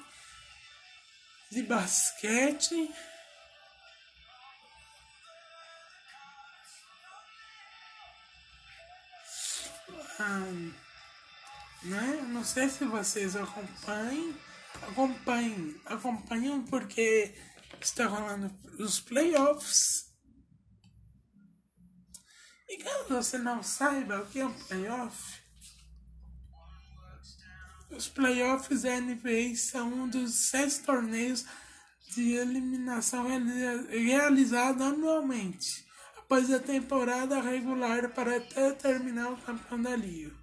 de 1.51 1.63
basquete. 1.63 2.89
Ah, 10.19 10.39
né? 11.83 12.25
Não 12.29 12.43
sei 12.43 12.69
se 12.69 12.85
vocês 12.85 13.35
acompanham 13.35 14.33
acompanhem, 14.81 15.79
acompanhem 15.85 16.65
porque 16.65 17.33
está 17.79 18.07
rolando 18.07 18.51
os 18.79 18.99
playoffs. 18.99 20.11
E 22.69 22.77
caso 22.77 23.09
você 23.09 23.37
não 23.37 23.61
saiba 23.61 24.21
o 24.21 24.25
que 24.27 24.39
é 24.39 24.45
um 24.45 24.63
playoff, 24.65 25.42
os 27.95 28.07
playoffs 28.07 28.81
da 28.81 28.99
NBA 28.99 29.55
são 29.55 29.91
um 29.93 30.07
dos 30.07 30.33
seis 30.33 30.79
torneios 30.79 31.45
de 32.09 32.33
eliminação 32.33 33.27
realizado 33.89 34.83
anualmente, 34.83 35.85
após 36.17 36.51
a 36.51 36.59
temporada 36.59 37.41
regular 37.41 38.09
para 38.09 38.39
determinar 38.39 39.31
o 39.31 39.37
campeão 39.37 39.81
da 39.81 39.95
liga. 39.95 40.35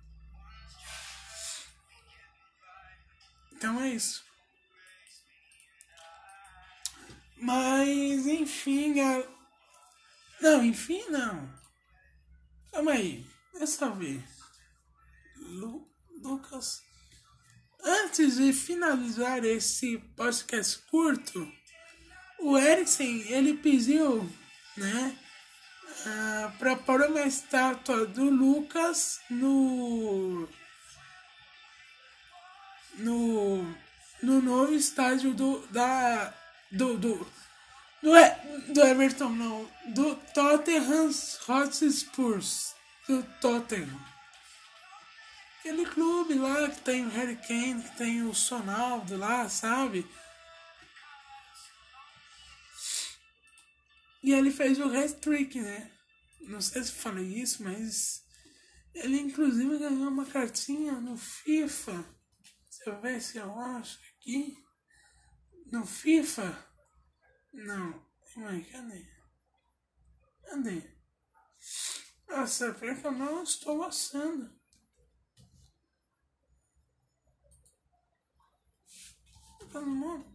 Então 3.52 3.80
é 3.80 3.90
isso. 3.90 4.24
Mas, 7.36 8.26
enfim. 8.26 8.94
Não, 10.40 10.64
enfim, 10.64 11.02
não. 11.08 11.52
Calma 12.72 12.92
aí. 12.92 13.26
Deixa 13.54 13.84
eu 13.84 13.94
ver. 13.94 14.24
Lu... 15.36 15.88
Lucas. 16.22 16.89
Antes 17.84 18.36
de 18.36 18.52
finalizar 18.52 19.44
esse 19.44 19.98
podcast 20.16 20.78
curto, 20.90 21.50
o 22.38 22.58
Eriksen, 22.58 23.22
ele 23.32 23.54
pediu, 23.54 24.28
né, 24.76 25.16
uh, 26.06 26.58
para 26.58 26.76
pôr 26.76 27.02
uma 27.02 27.22
estátua 27.22 28.06
do 28.06 28.28
Lucas 28.30 29.20
no 29.30 30.48
no 32.98 33.62
no 34.22 34.42
novo 34.42 34.74
estádio 34.74 35.32
do 35.32 35.66
da 35.68 36.34
do 36.70 36.98
do 36.98 37.26
do, 38.02 38.12
do 38.72 38.82
Everton 38.82 39.30
não 39.30 39.70
do 39.86 40.16
Tottenham 40.34 41.10
Hotspurs 41.48 42.74
do 43.08 43.22
Tottenham 43.40 44.00
aquele 45.60 45.86
clube 45.86 46.34
lá 46.34 46.68
que 46.68 46.80
tem 46.80 47.06
o 47.06 47.10
Harry 47.10 47.36
Kane 47.36 47.82
que 47.82 47.96
tem 47.96 48.22
o 48.22 48.34
Sonaldo 48.34 49.16
lá 49.16 49.48
sabe 49.48 50.06
e 54.22 54.32
ele 54.32 54.50
fez 54.50 54.78
o 54.78 54.84
hat-trick 54.84 55.60
né 55.60 55.90
não 56.40 56.60
sei 56.60 56.82
se 56.82 56.92
falei 56.92 57.26
isso 57.26 57.62
mas 57.62 58.24
ele 58.94 59.20
inclusive 59.20 59.78
ganhou 59.78 60.08
uma 60.08 60.26
cartinha 60.26 60.94
no 60.94 61.16
FIFA 61.16 61.92
deixa 62.68 62.90
eu 62.90 63.00
ver 63.00 63.20
se 63.20 63.38
eu 63.38 63.58
acho 63.60 63.98
aqui 64.18 64.56
no 65.70 65.86
FIFA? 65.86 66.66
Não. 67.52 68.10
Mãe, 68.36 68.62
cadê? 68.64 69.06
Cadê? 70.44 70.82
Nossa, 72.28 72.74
pior 72.74 73.00
eu 73.04 73.12
não 73.12 73.42
estou 73.42 73.82
assando. 73.82 74.59
Mundo? 79.78 80.26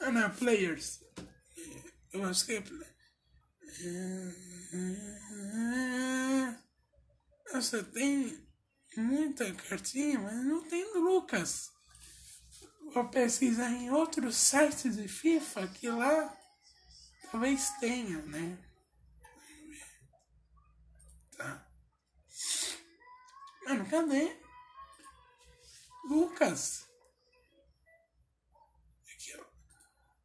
Ah, 0.00 0.10
não, 0.10 0.30
players. 0.34 1.00
Eu 2.12 2.24
acho 2.24 2.44
que 2.44 2.54
é. 2.54 2.64
Nossa, 7.52 7.82
tem 7.84 8.46
muita 8.96 9.52
cartinha, 9.54 10.18
mas 10.18 10.44
não 10.44 10.62
tem 10.68 10.84
Lucas 10.98 11.74
vou 12.94 13.08
pesquisar 13.08 13.70
em 13.70 13.90
outros 13.90 14.36
sites 14.36 14.96
de 14.96 15.08
FIFA 15.08 15.66
que 15.66 15.90
lá 15.90 16.38
talvez 17.30 17.70
tenha, 17.80 18.22
né? 18.22 18.56
Tá. 21.36 21.68
Mano, 23.66 23.90
cadê? 23.90 24.43
Lucas. 26.08 26.86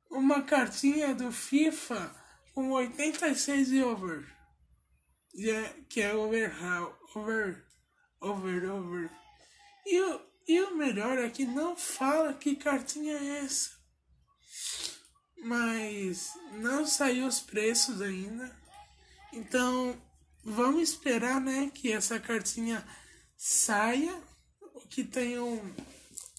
Uma 0.09 0.41
cartinha 0.41 1.13
do 1.13 1.31
FIFA 1.31 2.15
com 2.53 2.71
86 2.71 3.71
e 3.71 3.83
over. 3.83 4.35
Que 5.87 6.01
é 6.01 6.13
over, 6.15 6.53
over, 7.15 7.65
over, 8.19 8.71
over. 8.71 9.11
E 9.85 10.01
o 10.01 10.29
e 10.49 10.59
o 10.61 10.75
melhor 10.75 11.19
é 11.19 11.29
que 11.29 11.45
não 11.45 11.75
fala 11.75 12.33
que 12.33 12.55
cartinha 12.55 13.13
é 13.13 13.45
essa. 13.45 13.69
Mas 15.43 16.31
não 16.53 16.87
saiu 16.87 17.27
os 17.27 17.39
preços 17.39 18.01
ainda. 18.01 18.57
Então 19.31 19.95
vamos 20.43 20.81
esperar 20.81 21.39
né, 21.39 21.69
que 21.71 21.91
essa 21.91 22.19
cartinha 22.19 22.83
saia. 23.37 24.19
Que 24.89 25.03
tenham 25.03 25.61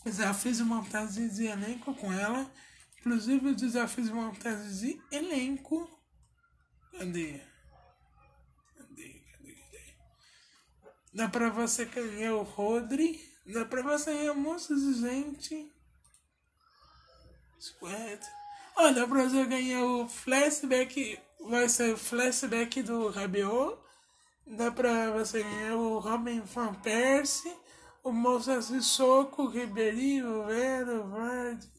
desafios 0.04 0.56
de 0.56 0.64
montagem 0.64 1.28
de 1.28 1.46
elenco 1.46 1.94
com 1.94 2.12
ela. 2.12 2.50
Inclusive 2.98 3.50
os 3.50 3.56
desafios 3.56 4.08
de 4.08 4.12
montagem 4.12 4.72
de 4.72 5.02
elenco. 5.10 5.88
Cadê? 6.92 7.40
Cadê? 8.76 9.22
Cadê? 9.32 9.52
Cadê? 9.54 9.94
Dá 11.14 11.28
pra 11.28 11.48
você 11.50 11.84
ganhar 11.84 12.34
o 12.34 12.42
Rodri 12.42 13.30
Dá 13.52 13.64
pra 13.64 13.82
você 13.82 14.12
ir 14.12 14.34
moças 14.34 14.80
e 14.82 14.94
gente. 14.94 15.72
Squad. 17.58 18.20
Olha, 18.76 18.94
dá 18.94 19.06
pra 19.08 19.24
você 19.24 19.44
ganhar 19.44 19.84
o 19.84 20.08
flashback. 20.08 21.18
Vai 21.40 21.68
ser 21.68 21.94
o 21.94 21.96
flashback 21.96 22.82
do 22.82 23.08
Rabiot. 23.08 23.76
Dá 24.46 24.70
pra 24.70 25.10
você 25.10 25.42
ganhar 25.42 25.74
o 25.74 25.98
Robin 25.98 26.40
Van 26.42 26.74
Persie. 26.74 27.52
O 28.02 28.12
de 28.38 28.82
Soco, 28.82 29.46
Ribeirinho, 29.46 30.46
Vero, 30.46 31.06
Verde. 31.10 31.70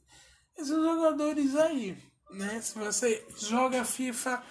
Esses 0.55 0.75
jogadores 0.75 1.55
aí, 1.55 1.97
né? 2.29 2.61
Se 2.61 2.77
você 2.77 3.25
joga 3.37 3.83
FIFA. 3.83 4.43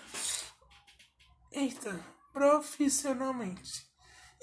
Eita, 1.52 2.04
profissionalmente. 2.32 3.88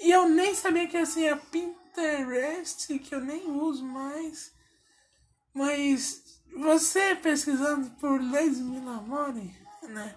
E 0.00 0.10
eu 0.10 0.28
nem 0.28 0.54
sabia 0.54 0.88
que 0.88 0.96
assim 0.96 1.28
a 1.28 1.36
Pinterest, 1.36 2.98
que 2.98 3.14
eu 3.14 3.20
nem 3.20 3.50
uso 3.50 3.84
mais. 3.84 4.54
Mas 5.52 6.40
você 6.56 7.14
pesquisando 7.16 7.90
por 8.00 8.22
Lazy 8.22 8.62
Milamore, 8.62 9.54
né? 9.82 10.16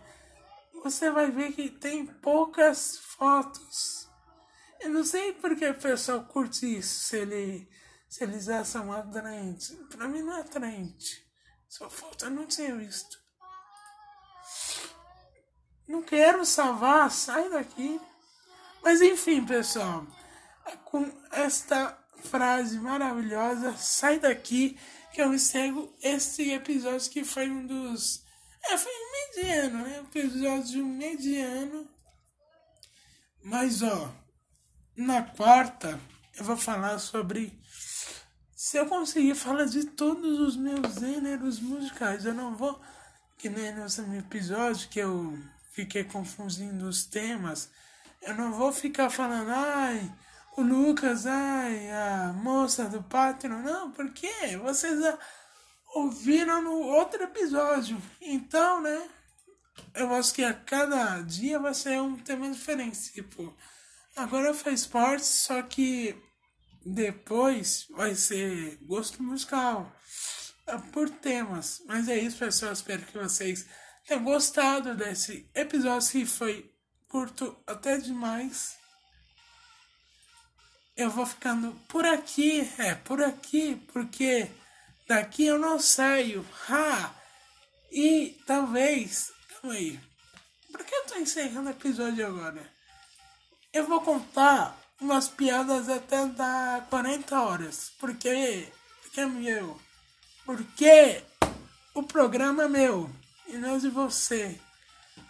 Você 0.84 1.12
vai 1.12 1.30
ver 1.30 1.52
que 1.54 1.70
tem 1.70 2.06
poucas 2.06 2.98
fotos. 2.98 4.01
Eu 4.82 4.90
não 4.90 5.04
sei 5.04 5.34
porque 5.34 5.68
o 5.68 5.80
pessoal 5.80 6.24
curte 6.26 6.78
isso, 6.78 7.04
se, 7.04 7.18
ele, 7.18 7.70
se 8.10 8.24
eles 8.24 8.50
acham 8.50 8.92
atraente. 8.92 9.76
Pra 9.90 10.08
mim 10.08 10.22
não 10.22 10.38
é 10.38 10.42
atraente. 10.42 11.24
Só 11.70 11.90
falta 11.90 12.30
não 12.30 12.48
tinha 12.48 12.76
visto. 12.76 13.18
Não 15.88 16.02
quero 16.02 16.46
salvar, 16.46 17.12
sai 17.12 17.50
daqui. 17.50 18.02
Mas 18.84 19.02
enfim, 19.02 19.46
pessoal, 19.46 20.06
com 20.86 21.12
esta 21.32 21.98
frase 22.24 22.80
maravilhosa, 22.80 23.76
sai 23.78 24.20
daqui 24.20 24.80
que 25.14 25.22
eu 25.22 25.34
encerro 25.34 25.94
esse 26.02 26.52
episódio 26.52 27.12
que 27.12 27.24
foi 27.24 27.50
um 27.50 27.66
dos. 27.68 28.24
É, 28.64 28.78
foi 28.78 28.92
um 28.92 29.12
mediano, 29.12 29.84
né? 29.84 30.00
Episódio 30.00 30.86
mediano. 30.86 31.90
Mas 33.44 33.82
ó, 33.82 34.14
na 35.02 35.24
quarta 35.24 36.00
eu 36.38 36.46
vou 36.46 36.58
falar 36.58 37.00
sobre 37.00 37.60
se 38.56 38.78
eu 38.78 38.86
conseguir 38.86 39.36
falar 39.36 39.66
de 39.66 39.86
todos 39.86 40.40
os 40.40 40.56
meus 40.56 40.96
gêneros 40.96 41.60
musicais. 41.60 42.26
Eu 42.26 42.34
não 42.34 42.56
vou, 42.56 42.80
que 43.38 43.50
nem 43.50 43.74
nesse 43.76 44.02
episódio 44.18 44.88
que 44.90 45.00
eu 45.00 45.38
fiquei 45.74 46.04
confundindo 46.04 46.88
os 46.88 47.06
temas 47.06 47.70
eu 48.22 48.36
não 48.36 48.54
vou 48.54 48.72
ficar 48.72 49.10
falando, 49.10 49.50
ai, 49.50 50.14
o 50.56 50.62
Lucas, 50.62 51.26
ai, 51.26 51.90
a 51.92 52.34
moça 52.34 52.88
do 52.88 53.02
Patreon. 53.02 53.62
Não, 53.62 53.92
porque 53.92 54.32
vocês 54.58 55.00
ouviram 55.96 56.62
no 56.62 56.80
outro 56.82 57.24
episódio. 57.24 58.02
Então, 58.22 58.82
né? 58.82 59.10
Eu 59.96 60.14
acho 60.14 60.34
que 60.34 60.44
a 60.44 60.54
cada 60.54 61.22
dia 61.22 61.58
vai 61.58 61.74
ser 61.74 62.00
um 62.00 62.18
tema 62.18 62.50
diferente. 62.52 63.12
Tipo, 63.12 63.56
agora 64.16 64.54
faz 64.54 64.82
esporte, 64.82 65.26
só 65.26 65.62
que 65.62 66.16
depois 66.86 67.88
vai 67.92 68.16
ser 68.16 68.78
gosto 68.82 69.22
musical. 69.22 69.92
É 70.68 70.78
por 70.78 71.10
temas. 71.10 71.82
Mas 71.86 72.08
é 72.08 72.18
isso, 72.18 72.38
pessoal. 72.38 72.74
Espero 72.74 73.04
que 73.04 73.18
vocês 73.18 73.66
tenham 74.08 74.24
gostado 74.24 74.96
desse 74.96 75.50
episódio 75.54 76.12
que 76.12 76.26
foi 76.26 76.72
curto 77.08 77.58
até 77.68 77.98
demais. 77.98 78.78
eu 80.96 81.10
vou 81.10 81.26
ficando 81.26 81.74
por 81.88 82.06
aqui, 82.06 82.70
é, 82.78 82.94
por 82.96 83.24
aqui, 83.24 83.76
porque 83.92 84.50
daqui 85.08 85.46
eu 85.46 85.58
não 85.58 85.80
saio. 85.80 86.46
Ha! 86.70 87.14
E 87.92 88.40
talvez. 88.46 89.32
Calma 89.50 89.76
aí. 89.76 90.00
Por 90.72 90.84
que 90.86 90.96
eu 90.96 91.06
tô 91.06 91.16
encerrando 91.16 91.70
o 91.70 91.72
episódio 91.72 92.26
agora? 92.26 92.81
Eu 93.74 93.88
vou 93.88 94.02
contar 94.02 94.78
umas 95.00 95.30
piadas 95.30 95.88
até 95.88 96.26
dar 96.28 96.86
40 96.90 97.42
horas. 97.42 97.92
Porque. 98.00 98.72
Porque 99.02 99.22
é 99.22 99.26
meu. 99.26 99.80
Porque 100.46 101.24
o 101.94 102.04
programa 102.04 102.64
é 102.64 102.68
meu. 102.68 103.10
E 103.48 103.58
não 103.58 103.76
é 103.76 103.78
de 103.78 103.90
você. 103.90 104.60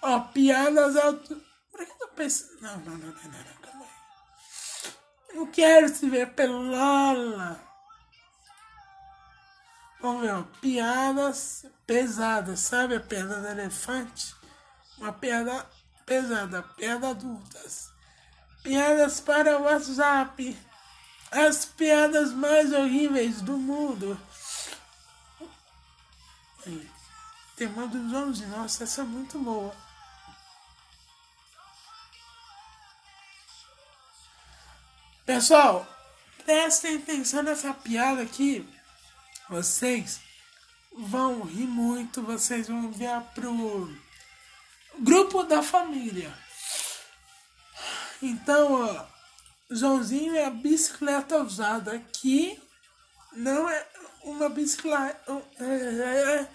Ó, 0.02 0.20
piadas 0.20 0.96
auto. 0.96 1.42
Por 1.72 1.86
que 1.86 1.92
eu 1.92 1.98
tô 1.98 2.08
pensando. 2.10 2.62
Não, 2.62 2.78
não, 2.78 2.98
não, 2.98 3.08
não, 3.08 3.14
não. 3.14 3.62
Calma 3.62 3.86
aí. 3.86 5.36
Não 5.36 5.46
quero 5.48 5.92
te 5.92 6.10
ver 6.10 6.34
pelada. 6.34 7.72
Vamos 10.02 10.22
ver, 10.24 10.34
ó, 10.34 10.44
piadas 10.60 11.68
pesadas, 11.86 12.60
sabe 12.62 12.96
a 12.96 13.00
piada 13.00 13.40
do 13.40 13.48
elefante? 13.48 14.36
Uma 14.98 15.14
piada 15.14 15.70
pesada, 16.08 16.64
piada 16.64 17.10
adultas. 17.10 17.91
Piadas 18.64 19.20
para 19.20 19.58
o 19.58 19.64
WhatsApp. 19.64 20.58
As 21.32 21.66
piadas 21.66 22.34
mais 22.34 22.72
horríveis 22.72 23.42
do 23.42 23.58
mundo. 23.58 24.20
Tem 27.56 27.68
uma 27.68 27.88
dos 27.88 28.14
11, 28.14 28.46
nossa, 28.48 28.84
essa 28.84 29.02
é 29.02 29.04
muito 29.04 29.40
boa. 29.40 29.74
Pessoal, 35.26 35.88
prestem 36.44 36.98
atenção 36.98 37.44
nessa 37.44 37.74
piada 37.74 38.22
aqui. 38.22 38.68
Vocês 39.50 40.20
vão 40.92 41.42
rir 41.44 41.68
muito, 41.68 42.22
vocês 42.22 42.68
vão 42.68 42.84
enviar 42.86 43.22
pro 43.34 43.96
grupo 45.00 45.44
da 45.44 45.64
família. 45.64 46.34
Então, 48.22 48.74
ó, 48.74 49.06
Joãozinho 49.70 50.36
é 50.36 50.46
a 50.46 50.52
bicicleta 50.52 51.38
usada 51.38 51.94
aqui. 51.94 52.62
Não 53.34 53.70
é 53.70 53.88
uma 54.24 54.50
bicicleta. 54.50 55.20
É 55.60 56.48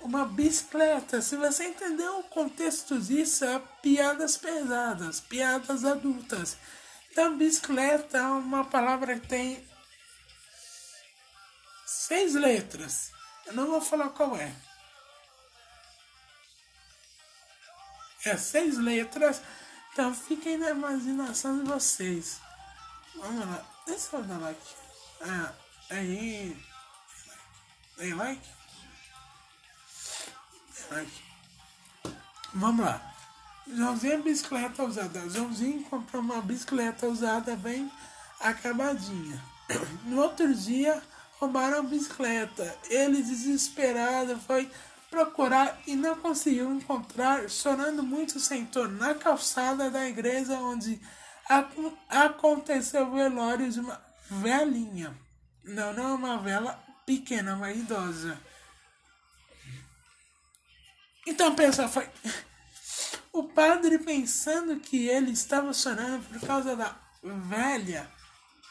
uma 0.00 0.24
bicicleta. 0.24 1.20
Se 1.20 1.36
você 1.36 1.64
entender 1.64 2.08
o 2.08 2.22
contexto 2.24 2.98
disso, 2.98 3.44
é 3.44 3.60
piadas 3.82 4.36
pesadas, 4.36 5.20
piadas 5.20 5.84
adultas. 5.84 6.56
Então, 7.10 7.36
bicicleta 7.36 8.18
é 8.18 8.22
uma 8.22 8.64
palavra 8.64 9.18
que 9.18 9.26
tem 9.26 9.66
seis 11.84 12.34
letras. 12.34 13.12
Eu 13.46 13.54
não 13.54 13.66
vou 13.66 13.80
falar 13.80 14.08
qual 14.10 14.36
é. 14.36 14.54
É 18.24 18.36
seis 18.36 18.78
letras. 18.78 19.42
Então 19.92 20.14
fiquem 20.14 20.56
na 20.56 20.70
imaginação 20.70 21.58
de 21.58 21.68
vocês. 21.68 22.40
Vamos 23.14 23.46
lá. 23.46 23.62
Deixa 23.86 24.16
eu 24.16 24.22
dar 24.22 24.38
like. 24.38 24.60
Ah, 25.20 25.52
aí. 25.90 26.56
Tem 27.96 28.14
like? 28.14 28.48
Tem 30.74 30.96
like. 30.96 31.22
Vamos 32.54 32.86
lá. 32.86 33.14
Joãozinho 33.68 34.22
bicicleta 34.22 34.82
usada. 34.82 35.28
Joãozinho 35.28 35.84
comprou 35.84 36.22
uma 36.22 36.40
bicicleta 36.40 37.06
usada 37.06 37.54
bem 37.54 37.90
acabadinha. 38.40 39.42
No 40.04 40.22
outro 40.22 40.54
dia, 40.54 41.02
roubaram 41.38 41.80
a 41.80 41.82
bicicleta. 41.82 42.78
Ele, 42.88 43.22
desesperado, 43.22 44.38
foi 44.40 44.70
procurar 45.12 45.78
e 45.86 45.94
não 45.94 46.16
conseguiu 46.16 46.72
encontrar, 46.72 47.48
chorando 47.50 48.02
muito, 48.02 48.40
sentou 48.40 48.88
na 48.88 49.14
calçada 49.14 49.90
da 49.90 50.08
igreja 50.08 50.54
onde 50.54 50.98
aconteceu 52.08 53.06
o 53.06 53.12
velório 53.12 53.70
de 53.70 53.78
uma 53.78 54.02
velhinha. 54.30 55.14
Não, 55.62 55.92
não 55.92 56.08
é 56.08 56.12
uma 56.14 56.38
vela 56.38 56.82
pequena, 57.04 57.54
uma 57.54 57.70
idosa. 57.70 58.40
Então 61.26 61.54
pensa, 61.54 61.86
foi. 61.86 62.08
O 63.34 63.44
padre 63.44 63.98
pensando 63.98 64.78
que 64.78 65.08
ele 65.08 65.30
estava 65.30 65.72
chorando 65.72 66.22
por 66.28 66.46
causa 66.46 66.76
da 66.76 66.94
velha 67.22 68.06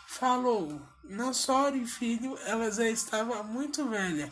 falou: 0.07 0.79
Não 1.03 1.33
chore, 1.33 1.83
filho, 1.87 2.37
ela 2.45 2.71
já 2.71 2.87
estava 2.87 3.41
muito 3.41 3.89
velha. 3.89 4.31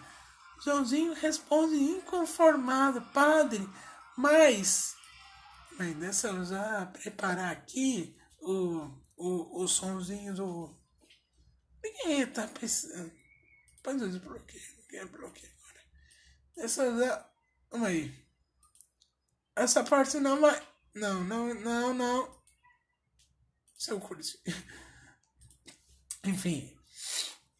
Joãozinho 0.64 1.14
responde 1.14 1.76
inconformado: 1.76 3.02
Padre, 3.14 3.68
mas. 4.18 4.96
Bem, 5.78 5.94
deixa 5.94 6.28
eu 6.28 6.44
já 6.44 6.86
preparar 6.88 7.52
aqui 7.52 8.18
o, 8.42 8.92
o, 9.16 9.64
o 9.64 9.68
somzinho 9.68 10.34
do. 10.36 10.78
Ninguém 11.82 12.28
tá 12.28 12.48
pensando. 12.48 13.12
Pode 13.82 14.02
eu 14.02 14.10
desbloqueio, 14.10 14.78
ninguém 14.82 15.06
bloqueia 15.08 15.52
agora. 15.54 15.86
Deixa 16.56 16.84
eu 16.84 17.00
já. 17.00 17.30
Vamos 17.72 17.88
aí. 17.88 18.30
Essa 19.56 19.84
parte 19.84 20.20
não 20.20 20.42
vai. 20.42 20.62
Não, 20.94 21.24
não, 21.24 21.54
não, 21.54 21.94
não. 21.94 22.42
Seu 23.78 24.00
curso. 24.00 24.38
Enfim. 26.26 26.79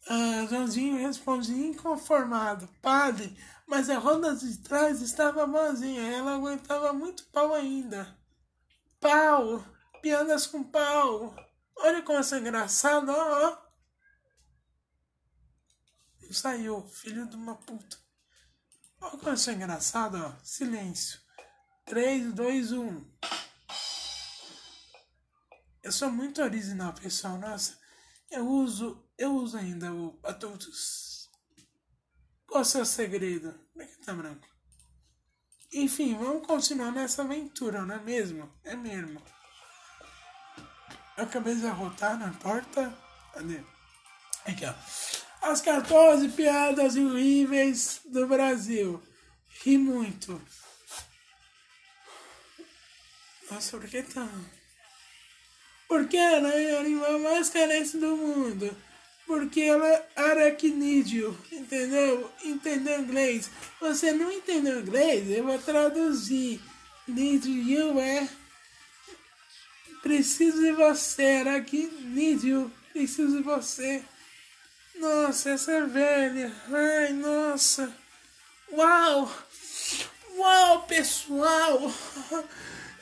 Ah, 0.08 0.46
Joãozinho 0.48 0.98
responde 0.98 1.52
inconformado. 1.52 2.68
Padre, 2.80 3.36
mas 3.66 3.90
a 3.90 3.98
roda 3.98 4.34
de 4.34 4.58
trás 4.58 5.00
estava 5.00 5.46
boazinha. 5.46 6.02
Ela 6.02 6.34
aguentava 6.34 6.92
muito 6.92 7.24
pau 7.26 7.54
ainda. 7.54 8.18
Pau! 8.98 9.64
Piadas 10.02 10.46
com 10.46 10.62
pau! 10.62 11.34
Olha 11.76 12.02
como 12.02 12.18
é 12.18 12.38
engraçado, 12.38 13.10
ó. 13.10 13.70
Saiu, 16.30 16.86
filho 16.88 17.26
de 17.26 17.36
uma 17.36 17.56
puta. 17.56 17.96
Olha 19.00 19.18
como 19.18 19.34
é 19.34 19.52
engraçado, 19.52 20.16
ó. 20.16 20.44
Silêncio. 20.44 21.20
3, 21.86 22.32
2, 22.32 22.72
1. 22.72 23.10
Eu 25.82 25.90
sou 25.90 26.10
muito 26.10 26.42
original, 26.42 26.92
pessoal. 26.92 27.38
Nossa. 27.38 27.78
Eu 28.30 28.46
uso, 28.46 29.09
eu 29.20 29.34
uso 29.34 29.58
ainda 29.58 29.92
o 29.92 30.18
adultos. 30.24 31.28
Qual 32.46 32.60
é 32.60 32.62
o 32.62 32.64
seu 32.64 32.86
segredo? 32.86 33.52
Como 33.70 33.84
é 33.84 33.86
que 33.86 33.98
tá 33.98 34.14
branco? 34.14 34.48
Enfim, 35.74 36.16
vamos 36.16 36.46
continuar 36.46 36.90
nessa 36.90 37.22
aventura, 37.22 37.82
não 37.82 37.94
é 37.94 38.00
mesmo? 38.00 38.50
É 38.64 38.74
mesmo. 38.74 39.22
Eu 41.18 41.24
acabei 41.24 41.54
de 41.54 41.66
arrotar, 41.66 42.18
não 42.18 42.28
importa. 42.28 42.96
Cadê? 43.34 43.62
Aqui, 44.46 44.64
ó. 44.64 44.74
As 45.42 45.60
14 45.60 46.30
piadas 46.30 46.96
horríveis 46.96 48.00
do 48.06 48.26
Brasil. 48.26 49.02
Ri 49.62 49.76
muito. 49.76 50.40
Nossa, 53.50 53.76
por 53.76 53.86
que 53.86 54.02
tá? 54.02 54.26
Porque 55.86 56.16
ela 56.16 56.48
é 56.48 56.76
o 56.76 56.80
animal 56.80 57.18
mais 57.18 57.50
carente 57.50 57.98
do 57.98 58.16
mundo. 58.16 58.89
Porque 59.30 59.60
ela 59.60 59.86
é 59.86 60.08
aracnídeo, 60.16 61.38
entendeu? 61.52 62.28
Entendeu 62.42 63.00
inglês? 63.00 63.48
Você 63.80 64.10
não 64.10 64.32
entendeu 64.32 64.80
inglês? 64.80 65.30
Eu 65.30 65.44
vou 65.44 65.56
traduzir. 65.56 66.60
Nídio 67.06 68.00
é 68.00 68.28
preciso 70.02 70.60
de 70.60 70.72
você, 70.72 71.44
aracnídeo, 71.46 72.72
preciso 72.92 73.36
de 73.36 73.44
você. 73.44 74.02
Nossa, 74.96 75.50
essa 75.50 75.70
é 75.74 75.86
velha. 75.86 76.52
Ai, 76.68 77.12
nossa. 77.12 77.88
Uau! 78.72 79.32
Uau, 80.38 80.82
pessoal! 80.88 81.80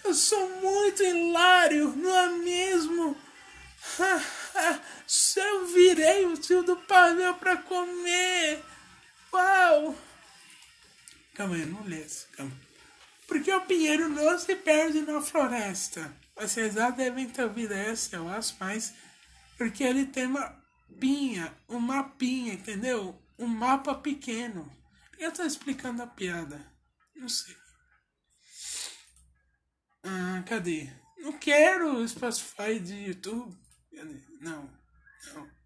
Eu 0.04 0.12
sou 0.12 0.46
muito 0.60 1.02
hilário, 1.02 1.96
não 1.96 2.14
é 2.14 2.28
mesmo? 2.28 3.16
Eu 5.36 5.66
virei 5.66 6.26
o 6.26 6.36
tio 6.36 6.62
do 6.62 6.76
pavê 6.76 7.32
para 7.34 7.56
comer. 7.58 8.62
Uau! 9.32 9.96
Calma 11.34 11.54
aí, 11.54 11.66
não 11.66 11.84
lê 11.84 12.04
isso. 12.04 12.26
Porque 13.26 13.52
o 13.52 13.60
pinheiro 13.60 14.08
não 14.08 14.38
se 14.38 14.56
perde 14.56 15.02
na 15.02 15.20
floresta. 15.20 16.12
Vocês 16.34 16.74
já 16.74 16.90
devem 16.90 17.28
ter 17.28 17.44
ouvido 17.44 17.72
essa, 17.74 18.16
eu 18.16 18.28
acho, 18.28 18.56
mas 18.58 18.94
porque 19.56 19.84
ele 19.84 20.06
tem 20.06 20.26
uma 20.26 20.56
pinha, 20.98 21.54
um 21.68 21.78
mapinha, 21.78 22.54
entendeu? 22.54 23.20
Um 23.38 23.46
mapa 23.46 23.94
pequeno. 23.94 24.70
Eu 25.18 25.32
tô 25.32 25.42
explicando 25.44 26.02
a 26.02 26.06
piada. 26.06 26.64
Não 27.14 27.28
sei. 27.28 27.56
Ah, 30.02 30.42
cadê? 30.46 30.88
Não 31.18 31.32
quero 31.32 32.06
Spotify 32.08 32.78
de 32.78 32.94
YouTube. 32.94 33.67
Não. 34.40 34.70
Não. 35.34 35.58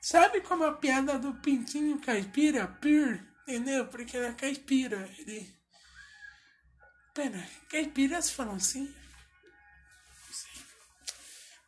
Sabe 0.00 0.42
como 0.42 0.64
a 0.64 0.72
piada 0.72 1.18
do 1.18 1.32
pintinho 1.34 1.98
caipira? 1.98 2.66
Pir, 2.66 3.24
entendeu? 3.42 3.86
Porque 3.86 4.16
era 4.16 4.34
caipira. 4.34 5.08
Ele. 5.18 5.50
Pera, 7.14 7.42
caipiras 7.70 8.30
falam 8.30 8.56
assim? 8.56 8.94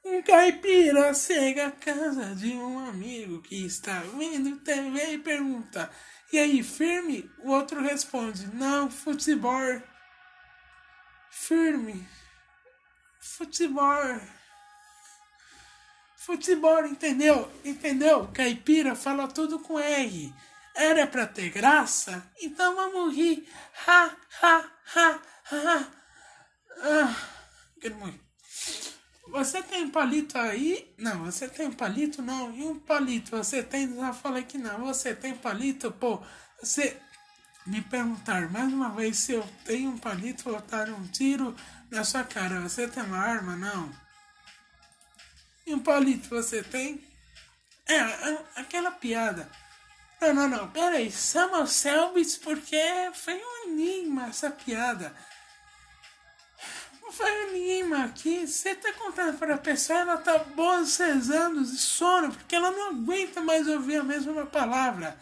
Um 0.04 0.22
caipira 0.22 1.14
chega 1.14 1.66
à 1.68 1.70
casa 1.70 2.34
de 2.34 2.52
um 2.52 2.78
amigo 2.78 3.42
que 3.42 3.64
está 3.64 4.00
vendo 4.00 4.60
TV 4.60 5.14
e 5.14 5.18
pergunta: 5.18 5.90
E 6.32 6.38
aí, 6.38 6.62
firme? 6.62 7.30
O 7.38 7.50
outro 7.50 7.80
responde: 7.80 8.46
Não, 8.54 8.90
futebol. 8.90 9.82
Firme. 11.30 12.06
Futebol. 13.18 14.20
Futebol, 16.26 16.84
entendeu? 16.84 17.48
Entendeu? 17.64 18.26
Caipira 18.34 18.96
fala 18.96 19.28
tudo 19.28 19.60
com 19.60 19.78
R. 19.78 20.34
Era 20.74 21.06
pra 21.06 21.24
ter 21.24 21.50
graça? 21.50 22.28
Então 22.42 22.74
vamos 22.74 23.14
rir. 23.14 23.48
Ha, 23.86 24.10
ha, 24.42 24.64
ha, 24.96 25.20
ha. 25.52 25.88
Ah. 26.82 27.16
Você 29.28 29.62
tem 29.62 29.88
palito 29.88 30.36
aí? 30.36 30.92
Não, 30.98 31.26
você 31.26 31.46
tem 31.46 31.70
palito? 31.70 32.20
Não. 32.20 32.52
E 32.52 32.64
um 32.64 32.76
palito? 32.76 33.36
Você 33.36 33.62
tem? 33.62 33.94
Já 33.94 34.12
falei 34.12 34.42
que 34.42 34.58
não. 34.58 34.80
Você 34.86 35.14
tem 35.14 35.32
palito? 35.32 35.92
Pô, 35.92 36.20
você 36.60 37.00
me 37.64 37.82
perguntar 37.82 38.50
mais 38.50 38.72
uma 38.72 38.90
vez 38.90 39.16
se 39.16 39.30
eu 39.30 39.46
tenho 39.64 39.90
um 39.90 39.98
palito, 39.98 40.50
botar 40.50 40.88
um 40.88 41.06
tiro 41.06 41.54
na 41.88 42.02
sua 42.02 42.24
cara. 42.24 42.60
Você 42.62 42.88
tem 42.88 43.04
uma 43.04 43.16
arma? 43.16 43.54
Não. 43.54 44.05
E 45.66 45.74
um 45.74 45.80
palito 45.80 46.28
você 46.28 46.62
tem? 46.62 47.04
É, 47.88 48.00
aquela 48.54 48.90
piada. 48.90 49.50
Não, 50.20 50.32
não, 50.32 50.48
não. 50.48 50.70
Pera 50.70 50.96
aí. 50.96 51.10
Samuel 51.10 51.66
Selbit, 51.66 52.38
porque 52.40 52.80
foi 53.12 53.34
um 53.34 53.68
enigma 53.68 54.26
essa 54.26 54.50
piada. 54.50 55.14
Foi 57.10 57.52
Lima 57.52 58.04
aqui, 58.04 58.46
você 58.46 58.74
tá 58.74 58.92
contando 58.92 59.38
para 59.38 59.54
a 59.54 59.58
pessoa, 59.58 60.00
ela 60.00 60.18
tá 60.18 60.38
bocejando 60.38 61.64
de 61.64 61.78
sono, 61.78 62.30
porque 62.30 62.54
ela 62.54 62.70
não 62.70 62.90
aguenta 62.90 63.40
mais 63.40 63.66
ouvir 63.68 63.96
a 63.96 64.04
mesma 64.04 64.44
palavra. 64.44 65.16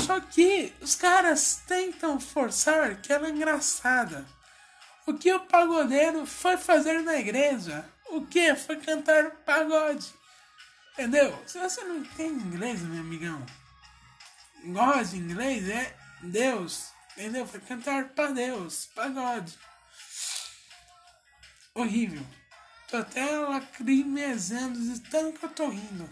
Só 0.00 0.20
que 0.20 0.74
os 0.80 0.94
caras 0.94 1.62
tentam 1.66 2.20
forçar 2.20 3.00
que 3.00 3.12
ela 3.12 3.28
é 3.28 3.30
engraçada. 3.30 4.26
O 5.06 5.14
que 5.14 5.32
o 5.32 5.40
pagodeiro 5.40 6.26
foi 6.26 6.56
fazer 6.58 7.02
na 7.02 7.18
igreja? 7.18 7.88
O 8.10 8.26
que? 8.26 8.54
Foi 8.54 8.76
cantar 8.76 9.30
pagode. 9.44 10.12
Entendeu? 10.92 11.40
Se 11.46 11.58
você 11.58 11.82
não 11.84 11.98
entende 11.98 12.44
inglês, 12.44 12.80
meu 12.82 13.00
amigão, 13.00 13.44
gosta 14.64 15.04
de 15.04 15.18
inglês, 15.18 15.68
é 15.68 15.96
Deus. 16.22 16.90
Entendeu? 17.12 17.46
Foi 17.46 17.60
cantar 17.60 18.08
para 18.10 18.32
Deus, 18.32 18.86
pagode 18.94 19.58
horrível. 21.80 22.24
Tô 22.88 22.96
até 22.98 23.36
lacrimezando 23.38 24.80
de 24.80 25.00
tanto 25.00 25.38
que 25.38 25.44
eu 25.44 25.50
tô 25.50 25.68
rindo. 25.68 26.08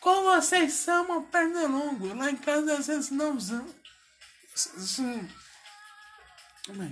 Como 0.00 0.34
vocês 0.34 0.72
são 0.72 1.22
perna 1.24 1.66
longo? 1.66 2.14
Lá 2.14 2.30
em 2.30 2.36
casa 2.36 2.76
às 2.76 2.86
vezes 2.86 3.10
não 3.10 3.36
usam. 3.36 3.66
Como 6.66 6.82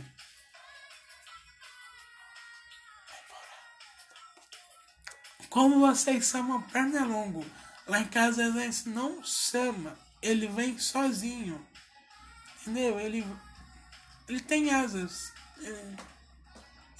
vocês 5.79 6.27
chamam 6.27 6.61
perna 6.63 7.05
longo? 7.05 7.47
Lá 7.87 8.01
em 8.01 8.07
casa 8.07 8.45
às 8.45 8.55
vezes 8.55 8.87
não 8.87 9.23
chama. 9.23 9.97
Ele 10.21 10.49
vem 10.49 10.77
sozinho. 10.81 11.65
Entendeu? 12.61 12.99
Ele, 12.99 13.25
ele 14.29 14.41
tem 14.41 14.75
asas. 14.75 15.33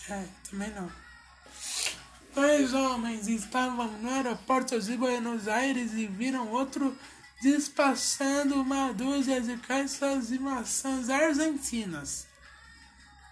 é, 0.09 0.29
também 0.49 0.71
não. 0.71 0.89
Dois 2.33 2.73
homens 2.73 3.27
estavam 3.27 3.89
no 3.99 4.09
aeroporto 4.09 4.81
de 4.81 4.97
Buenos 4.97 5.49
Aires 5.49 5.93
e 5.93 6.07
viram 6.07 6.49
outro 6.51 6.97
despachando 7.43 8.61
uma 8.61 8.93
dúzia 8.93 9.41
de 9.41 9.57
caixas 9.57 10.29
de 10.29 10.39
maçãs 10.39 11.11
argentinas. 11.11 12.29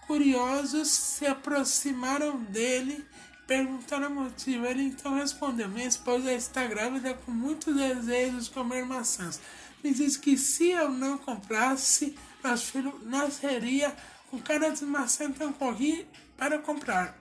Curiosos 0.05 0.89
se 0.89 1.25
aproximaram 1.25 2.43
dele 2.43 3.07
perguntaram 3.47 4.07
o 4.07 4.23
motivo. 4.23 4.65
Ele 4.65 4.83
então 4.83 5.15
respondeu: 5.15 5.67
Minha 5.69 5.87
esposa 5.87 6.31
está 6.31 6.65
grávida 6.65 7.13
com 7.13 7.31
muitos 7.31 7.75
desejos 7.75 8.45
de 8.45 8.51
comer 8.51 8.85
maçãs. 8.85 9.39
Me 9.83 9.93
disse 9.93 10.19
que 10.19 10.37
se 10.37 10.71
eu 10.71 10.89
não 10.89 11.17
comprasse, 11.17 12.17
nosso 12.43 12.71
filho 12.71 12.99
nasceria 13.03 13.95
com 14.29 14.39
cara 14.39 14.69
de 14.69 14.85
maçã, 14.85 15.25
então 15.25 15.51
corri 15.53 16.07
para 16.37 16.57
comprar. 16.57 17.17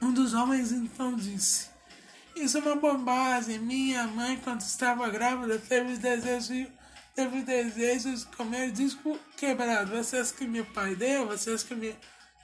Um 0.00 0.12
dos 0.12 0.32
homens 0.32 0.72
então 0.72 1.14
disse: 1.14 1.68
Isso 2.36 2.58
é 2.58 2.60
uma 2.60 2.76
bobagem. 2.76 3.58
Minha 3.58 4.06
mãe, 4.06 4.40
quando 4.42 4.60
estava 4.60 5.08
grávida, 5.08 5.58
teve 5.58 5.96
desejo, 5.96 6.70
teve 7.14 7.42
desejo 7.42 8.14
de 8.14 8.26
comer 8.26 8.70
disco 8.70 9.18
quebrado. 9.36 9.90
Vocês 9.90 10.30
que 10.30 10.46
meu 10.46 10.64
pai 10.66 10.94
deu, 10.94 11.26
vocês 11.26 11.62
que 11.62 11.74
me. 11.74 11.96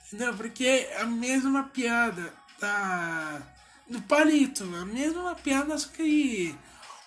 Entendeu? 0.05 0.35
Porque 0.35 0.65
é 0.65 1.01
a 1.01 1.05
mesma 1.05 1.63
piada 1.63 2.31
da. 2.59 3.41
do 3.89 4.01
palito, 4.03 4.63
a 4.63 4.85
mesma 4.85 5.35
piada, 5.35 5.77
só 5.77 5.89
que 5.89 6.57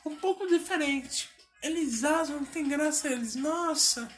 um 0.04 0.16
pouco 0.16 0.46
diferente. 0.46 1.28
Eles 1.62 2.04
acham 2.04 2.44
que 2.44 2.52
tem 2.52 2.68
graça, 2.68 3.08
eles, 3.08 3.34
nossa. 3.34 4.08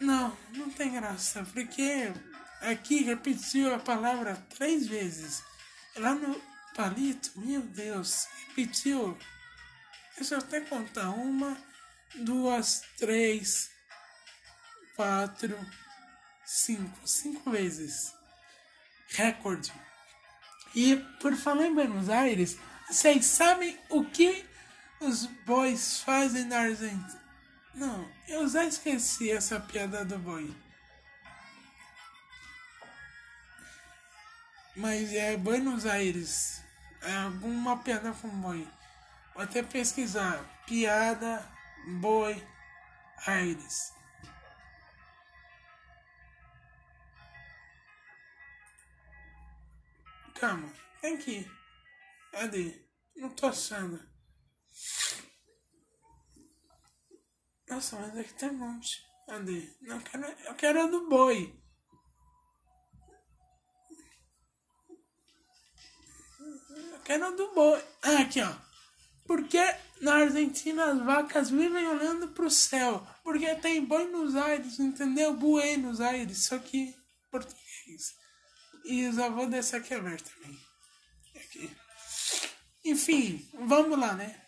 Não, 0.00 0.36
não 0.52 0.68
tem 0.68 0.92
graça, 0.92 1.46
porque 1.52 2.12
aqui 2.60 3.02
repetiu 3.02 3.74
a 3.74 3.78
palavra 3.78 4.36
três 4.56 4.86
vezes. 4.86 5.42
Lá 5.96 6.14
no 6.14 6.40
palito, 6.74 7.32
meu 7.36 7.62
Deus, 7.62 8.26
repetiu. 8.48 9.16
Deixa 10.16 10.34
eu 10.34 10.38
até 10.38 10.60
contar. 10.60 11.10
Uma, 11.10 11.56
duas, 12.16 12.82
três, 12.98 13.70
quatro, 14.94 15.58
cinco. 16.44 17.08
Cinco 17.08 17.50
vezes. 17.50 18.15
Recorde. 19.08 19.72
E 20.74 20.96
por 21.20 21.34
falar 21.36 21.66
em 21.66 21.74
Buenos 21.74 22.08
Aires, 22.08 22.58
vocês 22.88 23.24
sabem 23.24 23.78
o 23.88 24.04
que 24.04 24.44
os 25.00 25.26
bois 25.44 26.00
fazem 26.00 26.44
na 26.44 26.58
Argentina? 26.60 27.22
Não, 27.74 28.10
eu 28.28 28.48
já 28.48 28.64
esqueci 28.64 29.30
essa 29.30 29.60
piada 29.60 30.04
do 30.04 30.18
boi. 30.18 30.54
Mas 34.74 35.12
é 35.12 35.36
Buenos 35.36 35.86
Aires. 35.86 36.62
É 37.02 37.14
alguma 37.16 37.78
piada 37.78 38.12
com 38.12 38.28
boi. 38.28 38.68
Vou 39.34 39.42
até 39.42 39.62
pesquisar. 39.62 40.44
Piada 40.66 41.46
boi 42.00 42.42
Aires. 43.26 43.95
Calma, 50.38 50.70
que 51.00 51.30
ir. 51.30 51.50
Cadê? 52.30 52.86
Não 53.16 53.30
tô 53.30 53.46
achando. 53.46 54.00
Nossa, 57.68 57.96
mas 57.96 58.16
aqui 58.18 58.34
tem 58.34 58.50
um 58.50 58.58
monte. 58.58 59.02
Cadê? 59.26 59.74
Não, 59.80 59.96
eu 59.96 60.02
quero, 60.02 60.24
eu 60.24 60.54
quero 60.54 60.82
a 60.82 60.86
do 60.86 61.08
boi. 61.08 61.58
Quero 67.04 67.36
do 67.36 67.54
boi. 67.54 67.82
Ah, 68.02 68.20
aqui, 68.20 68.42
ó. 68.42 68.54
Porque 69.26 69.58
na 70.00 70.16
Argentina 70.16 70.92
as 70.92 70.98
vacas 70.98 71.50
vivem 71.50 71.86
olhando 71.86 72.28
pro 72.28 72.50
céu? 72.50 73.06
Porque 73.24 73.54
tem 73.56 73.84
Buenos 73.84 74.36
Aires, 74.36 74.78
entendeu? 74.78 75.32
Buenos 75.32 76.00
Aires, 76.00 76.44
só 76.44 76.58
que 76.58 76.94
português. 77.30 78.14
E 78.86 79.08
os 79.08 79.16
dessa 79.50 79.78
aqui 79.78 79.92
é 79.94 79.96
aberto 79.96 80.30
também. 80.30 80.58
Aqui. 81.34 81.76
Enfim, 82.84 83.50
vamos 83.52 83.98
lá, 83.98 84.14
né? 84.14 84.40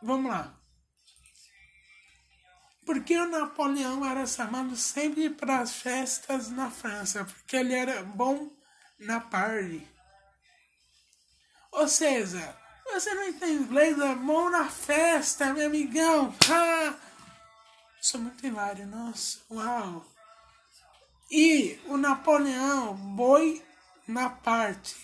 Vamos 0.00 0.30
lá. 0.30 0.56
Porque 2.86 3.18
o 3.18 3.28
Napoleão 3.28 4.04
era 4.08 4.24
chamado 4.26 4.76
sempre 4.76 5.30
para 5.30 5.58
as 5.58 5.74
festas 5.74 6.48
na 6.48 6.70
França? 6.70 7.24
Porque 7.24 7.56
ele 7.56 7.74
era 7.74 8.02
bom 8.04 8.50
na 9.00 9.20
party. 9.20 9.86
Ou 11.72 11.88
seja, 11.88 12.56
você 12.92 13.14
não 13.14 13.28
entende 13.28 13.64
inglês, 13.64 13.98
é 13.98 14.14
mão 14.14 14.48
na 14.48 14.68
festa, 14.70 15.52
meu 15.52 15.66
amigão. 15.66 16.34
Sou 18.00 18.20
muito 18.20 18.46
hilário, 18.46 18.86
nossa, 18.86 19.40
uau. 19.50 20.06
E 21.30 21.78
o 21.86 21.96
Napoleão, 21.96 22.94
boi 22.94 23.62
na 24.06 24.28
parte. 24.28 24.96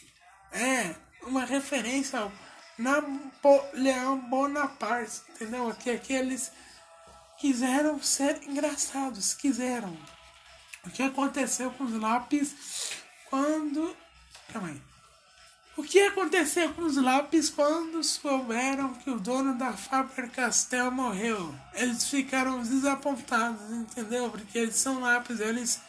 É 0.51 0.95
uma 1.23 1.45
referência 1.45 2.19
ao 2.19 2.33
Napoleão 2.79 4.19
Bonaparte, 4.19 5.23
entendeu? 5.31 5.73
Que 5.75 5.91
aqueles 5.91 6.51
quiseram 7.39 8.03
ser 8.03 8.43
engraçados, 8.43 9.35
quiseram. 9.35 9.97
O 10.85 10.91
que 10.91 11.03
aconteceu 11.03 11.71
com 11.71 11.85
os 11.85 11.93
lápis 11.93 12.93
quando. 13.31 13.97
Calma 14.53 14.69
aí. 14.69 14.83
O 15.77 15.83
que 15.83 16.01
aconteceu 16.01 16.73
com 16.73 16.83
os 16.83 16.97
lápis 16.97 17.51
quando 17.51 18.03
souberam 18.03 18.95
que 18.95 19.11
o 19.11 19.21
dono 19.21 19.55
da 19.59 19.75
Faber-Castell 19.75 20.91
morreu? 20.91 21.55
Eles 21.75 22.09
ficaram 22.09 22.63
desapontados, 22.63 23.71
entendeu? 23.71 24.31
Porque 24.31 24.59
eles 24.59 24.77
são 24.77 25.01
lápis, 25.01 25.39
eles 25.39 25.81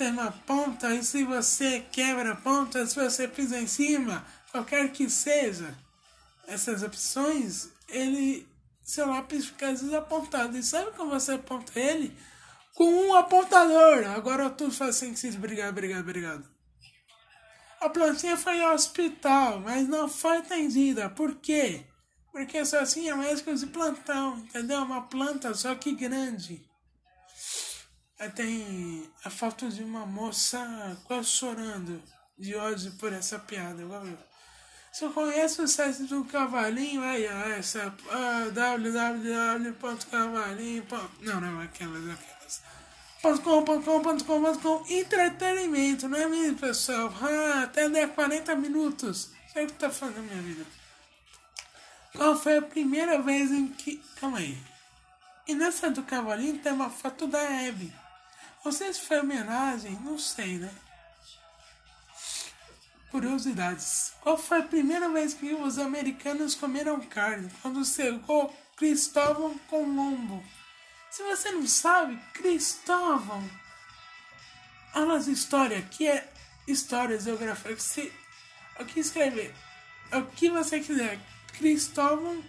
têm 0.00 0.12
uma 0.12 0.32
ponta 0.32 0.94
e 0.94 1.04
se 1.04 1.24
você 1.24 1.84
quebra 1.92 2.34
ponta, 2.34 2.86
se 2.86 2.94
você 2.94 3.28
pisa 3.28 3.60
em 3.60 3.66
cima, 3.66 4.24
qualquer 4.50 4.90
que 4.92 5.10
seja 5.10 5.76
essas 6.48 6.82
opções, 6.82 7.68
ele 7.86 8.48
seu 8.82 9.06
lápis 9.06 9.46
fica 9.46 9.70
desapontado. 9.74 10.56
E 10.56 10.62
sabe 10.62 10.92
como 10.92 11.10
você 11.10 11.32
aponta 11.32 11.78
ele? 11.78 12.16
Com 12.74 12.84
um 12.84 13.14
apontador. 13.14 14.06
Agora 14.16 14.48
tudo 14.48 14.72
faz 14.72 14.96
sentido. 14.96 15.36
Obrigado, 15.36 15.68
obrigado, 15.68 16.00
obrigado. 16.00 16.48
A 17.78 17.90
plantinha 17.90 18.38
foi 18.38 18.58
ao 18.62 18.74
hospital, 18.74 19.60
mas 19.60 19.86
não 19.86 20.08
foi 20.08 20.38
atendida. 20.38 21.10
Por 21.10 21.34
quê? 21.36 21.84
Porque 22.32 22.64
só 22.64 22.86
tinha 22.86 23.16
médicos 23.16 23.60
de 23.60 23.66
plantão, 23.66 24.38
entendeu? 24.38 24.80
Uma 24.82 25.02
planta 25.02 25.52
só 25.54 25.74
que 25.74 25.94
grande. 25.94 26.69
Tem 28.28 29.10
a 29.24 29.30
foto 29.30 29.70
de 29.70 29.82
uma 29.82 30.04
moça 30.04 30.98
quase 31.04 31.28
chorando 31.28 32.02
de 32.38 32.54
ódio 32.54 32.92
por 32.92 33.10
essa 33.12 33.38
piada. 33.38 33.82
Se 34.92 35.04
eu 35.04 35.12
conheço 35.12 35.62
o 35.62 35.68
site 35.68 36.02
do 36.02 36.24
Cavalinho, 36.24 37.02
aí, 37.02 37.26
ó, 37.26 37.48
essa 37.50 37.88
uh, 37.88 38.50
www.cavalinho. 38.50 40.84
Não, 41.20 41.40
não, 41.40 41.60
aquelas, 41.60 42.10
aquelas 42.10 42.60
com 44.62 44.84
entretenimento, 44.88 46.08
não 46.08 46.18
é 46.18 46.26
mesmo, 46.26 46.58
pessoal? 46.58 47.12
Ah, 47.20 47.64
até 47.64 47.88
10, 47.88 48.12
40 48.12 48.56
minutos. 48.56 49.30
Sei 49.52 49.64
o 49.64 49.66
que 49.66 49.74
tá 49.74 49.90
fazendo 49.90 50.22
minha 50.22 50.42
vida. 50.42 50.64
Qual 52.16 52.36
foi 52.36 52.58
a 52.58 52.62
primeira 52.62 53.20
vez 53.20 53.50
em 53.50 53.68
que. 53.68 54.02
Calma 54.18 54.38
aí. 54.38 54.56
E 55.46 55.54
nessa 55.54 55.90
do 55.90 56.02
cavalinho 56.02 56.58
tem 56.58 56.72
uma 56.72 56.90
foto 56.90 57.26
da 57.26 57.40
Abby. 57.68 57.92
Sei 58.72 58.92
se 58.92 59.00
foi 59.00 59.20
homenagem, 59.20 59.98
não 60.02 60.18
sei, 60.18 60.58
né? 60.58 60.70
Curiosidades. 63.10 64.12
Qual 64.20 64.38
foi 64.38 64.60
a 64.60 64.62
primeira 64.62 65.08
vez 65.08 65.34
que 65.34 65.52
os 65.52 65.78
americanos 65.78 66.54
comeram 66.54 67.00
carne? 67.00 67.50
Quando 67.60 67.84
chegou 67.84 68.54
Cristóvão 68.76 69.58
Colombo 69.68 70.42
se 71.10 71.24
você 71.24 71.50
não 71.50 71.66
sabe, 71.66 72.16
Cristóvão. 72.32 73.42
A 74.94 75.00
nossa 75.00 75.30
história 75.30 75.78
aqui 75.78 76.06
é 76.06 76.32
história, 76.68 77.18
geografia. 77.18 77.76
Se, 77.78 78.12
o 78.78 78.84
que 78.84 79.00
escrever? 79.00 79.52
O 80.12 80.22
que 80.26 80.48
você 80.48 80.78
quiser. 80.78 81.18
Cristóvão 81.52 82.42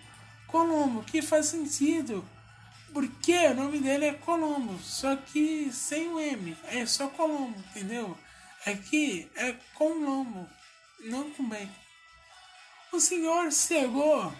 Colombo, 0.45 1.03
que 1.03 1.23
faz 1.23 1.47
sentido. 1.47 2.23
Porque 2.93 3.37
o 3.47 3.55
nome 3.55 3.79
dele 3.79 4.05
é 4.05 4.13
Colombo, 4.13 4.77
só 4.79 5.15
que 5.15 5.71
sem 5.71 6.09
o 6.09 6.19
M. 6.19 6.57
É 6.65 6.85
só 6.85 7.07
Colombo, 7.07 7.57
entendeu? 7.69 8.17
Aqui 8.65 9.29
é 9.35 9.53
Colombo, 9.75 10.47
não 11.05 11.31
com 11.31 11.47
bem. 11.47 11.71
O 12.91 12.99
senhor 12.99 13.51
chegou 13.51 14.33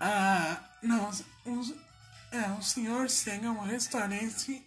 a. 0.00 0.58
Não, 0.82 1.10
é, 2.32 2.50
o 2.58 2.62
senhor 2.62 3.08
chega 3.08 3.48
a 3.48 3.52
um 3.52 3.60
restaurante 3.60 4.62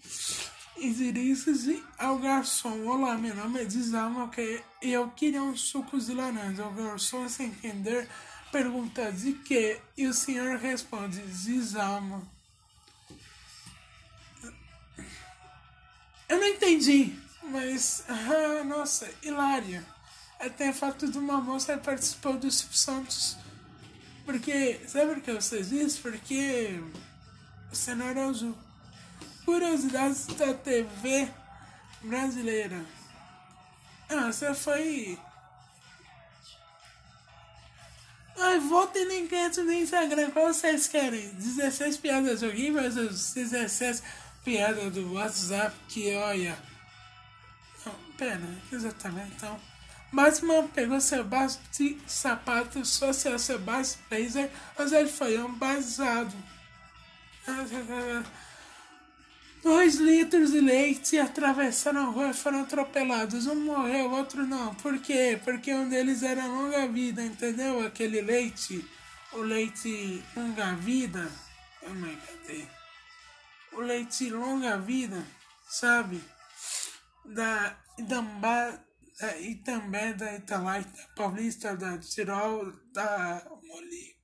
e 0.78 0.94
dirige-se 0.94 1.84
ao 1.98 2.18
garçom. 2.18 2.88
Olá, 2.88 3.18
meu 3.18 3.36
nome 3.36 3.62
é 3.62 3.66
Dizalma, 3.66 4.24
ok? 4.24 4.64
Eu 4.82 5.10
queria 5.12 5.44
um 5.44 5.56
suco 5.56 6.00
de 6.00 6.14
laranja. 6.14 6.66
O 6.66 6.74
garçom, 6.74 7.28
sem 7.30 7.48
entender, 7.48 8.10
pergunta 8.52 9.12
de 9.12 9.34
que? 9.34 9.80
E 9.97 10.08
o 10.08 10.14
senhor 10.14 10.58
responde, 10.58 11.22
Dizalma. 11.22 12.22
Eu 16.28 16.39
não 16.39 16.47
entendi, 16.47 17.14
mas, 17.43 18.06
ah, 18.08 18.64
nossa, 18.64 19.10
hilária. 19.22 19.86
Até 20.39 20.70
a 20.70 20.74
fato 20.74 21.12
de 21.12 21.18
uma 21.18 21.39
moça 21.39 21.78
participou 21.78 22.38
do 22.38 22.49
Santos. 22.49 23.38
Porque, 24.26 24.80
sabe 24.88 25.16
por 25.16 25.22
que 25.22 25.34
vocês 25.34 25.70
dizem? 25.70 26.02
Porque 26.02 26.80
cenário 27.72 28.30
azul. 28.30 28.58
Curiosidades 29.45 30.28
da 30.28 30.54
TV 30.54 31.28
brasileira. 32.04 32.86
Ah, 34.10 34.32
você 34.32 34.54
foi. 34.54 35.18
Ai, 38.44 38.60
votem 38.60 39.06
no 39.06 39.14
enquete 39.14 39.62
no 39.62 39.72
Instagram. 39.72 40.32
Qual 40.32 40.52
vocês 40.52 40.88
querem? 40.88 41.30
16 41.36 41.98
piadas 41.98 42.42
horríveis 42.42 42.98
ou 42.98 43.08
16 43.08 44.02
piadas 44.44 44.92
do 44.92 45.14
WhatsApp 45.14 45.76
que 45.88 46.16
olha. 46.16 46.58
Não, 47.86 47.94
pera, 48.18 48.42
exatamente 48.72 49.34
então. 49.38 49.60
Batman 50.12 50.68
pegou 50.70 51.00
Sebastião 51.00 51.98
Sapato 52.08 52.84
Social 52.84 53.38
Sebastião 53.38 54.02
Blazer, 54.10 54.50
mas 54.76 54.92
ele 54.92 55.10
foi 55.10 55.38
um 55.38 55.54
basado. 55.54 56.36
Dois 59.62 59.97
litros 59.97 60.51
de 60.51 60.59
leite 60.59 61.20
atravessaram 61.20 62.01
a 62.01 62.05
rua 62.05 62.30
e 62.32 62.34
foram 62.34 62.62
atropelados. 62.62 63.45
Um 63.45 63.64
morreu, 63.64 64.09
o 64.09 64.16
outro 64.16 64.45
não. 64.45 64.74
Por 64.76 64.99
quê? 64.99 65.39
Porque 65.43 65.72
um 65.72 65.88
deles 65.88 66.24
era 66.24 66.47
longa 66.47 66.88
vida, 66.88 67.24
entendeu? 67.24 67.86
Aquele 67.86 68.22
leite, 68.22 68.84
o 69.34 69.41
leite 69.41 70.24
longa 70.36 70.74
vida. 70.74 71.32
Oh 71.84 71.93
my 71.93 72.16
God. 72.16 72.68
O 73.74 73.82
leite 73.82 74.32
longa 74.32 74.80
vida, 74.80 75.24
sabe? 75.70 76.20
Da 77.24 77.78
Idambá, 77.99 78.80
da 79.20 79.38
Itambé, 79.38 80.14
da 80.14 80.41
Paulista, 81.16 81.78
da 81.78 81.99
Tirol, 81.99 82.74
da 82.91 83.45
Molico 83.64 84.21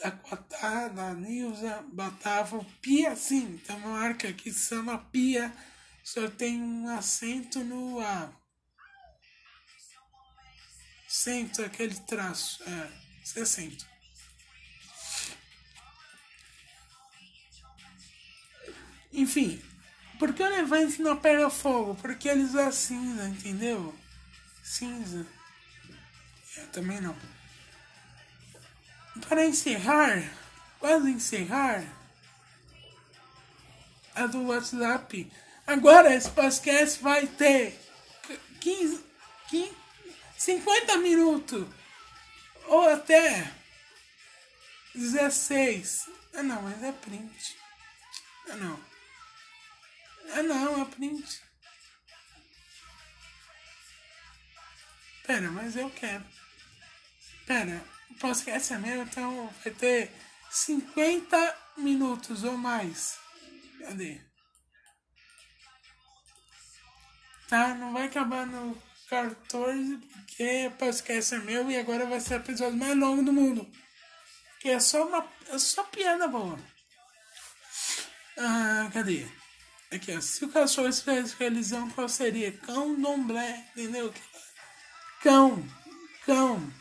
da 0.00 0.10
Quatá, 0.10 0.88
da 0.88 1.12
Nilza, 1.12 1.84
Batava, 1.92 2.64
Pia, 2.80 3.14
sim, 3.14 3.58
tem 3.58 3.76
uma 3.76 4.00
marca 4.00 4.32
que 4.32 4.50
se 4.50 4.68
chama 4.68 4.98
Pia, 4.98 5.52
só 6.02 6.28
tem 6.28 6.60
um 6.60 6.88
acento 6.88 7.62
no 7.62 8.00
A. 8.00 8.32
Cento, 11.06 11.62
aquele 11.62 11.94
traço, 12.00 12.62
é, 12.62 12.90
60. 13.24 13.84
Enfim, 19.12 19.60
por 20.18 20.32
que 20.32 20.42
o 20.42 20.48
Levante 20.48 21.02
não 21.02 21.16
pega 21.16 21.50
fogo? 21.50 21.94
Porque 21.96 22.28
eles 22.28 22.54
é 22.54 22.70
cinza, 22.70 23.28
entendeu? 23.28 23.94
Cinza. 24.62 25.26
Eu 26.56 26.66
também 26.68 27.00
não. 27.00 27.14
Para 29.28 29.44
encerrar, 29.44 30.22
quase 30.78 31.10
encerrar, 31.10 31.84
a 34.14 34.26
do 34.26 34.46
WhatsApp. 34.46 35.30
Agora 35.66 36.14
esse 36.14 36.30
podcast 36.30 37.02
vai 37.02 37.26
ter 37.26 37.78
15, 38.60 39.04
15, 39.48 39.76
50 40.36 40.96
minutos 40.98 41.66
ou 42.66 42.88
até 42.88 43.52
16. 44.94 46.08
Ah 46.34 46.42
não, 46.42 46.62
mas 46.62 46.82
é 46.82 46.92
print. 46.92 47.56
Ah 48.48 48.56
não. 48.56 48.80
Ah 50.34 50.42
não, 50.42 50.82
é 50.82 50.84
print. 50.84 51.42
Pera, 55.26 55.50
mas 55.50 55.76
eu 55.76 55.88
quero. 55.90 56.24
Pera, 57.46 57.84
o 58.10 58.14
podcast 58.18 58.72
é 58.72 58.78
meu, 58.78 59.02
então 59.02 59.52
vai 59.62 59.72
ter 59.72 60.10
50 60.50 61.56
minutos 61.78 62.44
ou 62.44 62.56
mais. 62.56 63.18
Cadê? 63.80 64.20
Tá? 67.48 67.74
Não 67.74 67.92
vai 67.92 68.06
acabar 68.06 68.46
no 68.46 68.80
14, 69.08 69.96
porque 69.96 70.66
o 70.66 70.70
podcast 70.72 71.34
é 71.34 71.38
meu 71.38 71.70
e 71.70 71.76
agora 71.76 72.06
vai 72.06 72.20
ser 72.20 72.34
o 72.34 72.36
episódio 72.36 72.78
mais 72.78 72.96
longo 72.96 73.22
do 73.22 73.32
mundo. 73.32 73.70
Que 74.60 74.70
é 74.70 74.80
só 74.80 75.06
uma. 75.06 75.26
É 75.48 75.58
só 75.58 75.82
piada 75.84 76.28
boa. 76.28 76.58
Ah, 78.38 78.90
cadê? 78.92 79.26
Aqui, 79.90 80.16
ó. 80.16 80.20
Se 80.20 80.44
o 80.44 80.50
cachorro 80.50 80.88
estivesse 80.88 81.34
realizão, 81.38 81.90
qual 81.90 82.08
seria? 82.08 82.52
Cão 82.52 83.00
domblé, 83.00 83.66
entendeu? 83.74 84.12
Cão. 85.22 85.64
Cão 86.24 86.80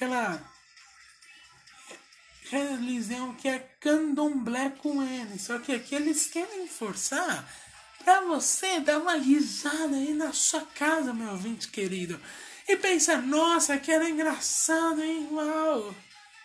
aquela 0.00 0.42
religião 2.56 3.34
que 3.34 3.48
é 3.48 3.58
candomblé 3.80 4.70
com 4.78 5.02
N. 5.02 5.38
Só 5.38 5.58
que 5.58 5.72
aqui 5.72 5.94
eles 5.94 6.26
querem 6.26 6.66
forçar 6.66 7.48
pra 8.04 8.20
você 8.22 8.80
dar 8.80 8.98
uma 8.98 9.16
risada 9.16 9.96
aí 9.96 10.12
na 10.12 10.32
sua 10.32 10.62
casa, 10.62 11.12
meu 11.12 11.30
ouvinte 11.30 11.68
querido. 11.68 12.20
E 12.68 12.76
pensa, 12.76 13.16
nossa, 13.20 13.78
que 13.78 13.90
era 13.90 14.08
engraçado, 14.08 15.02
hein? 15.02 15.28
Uau! 15.32 15.94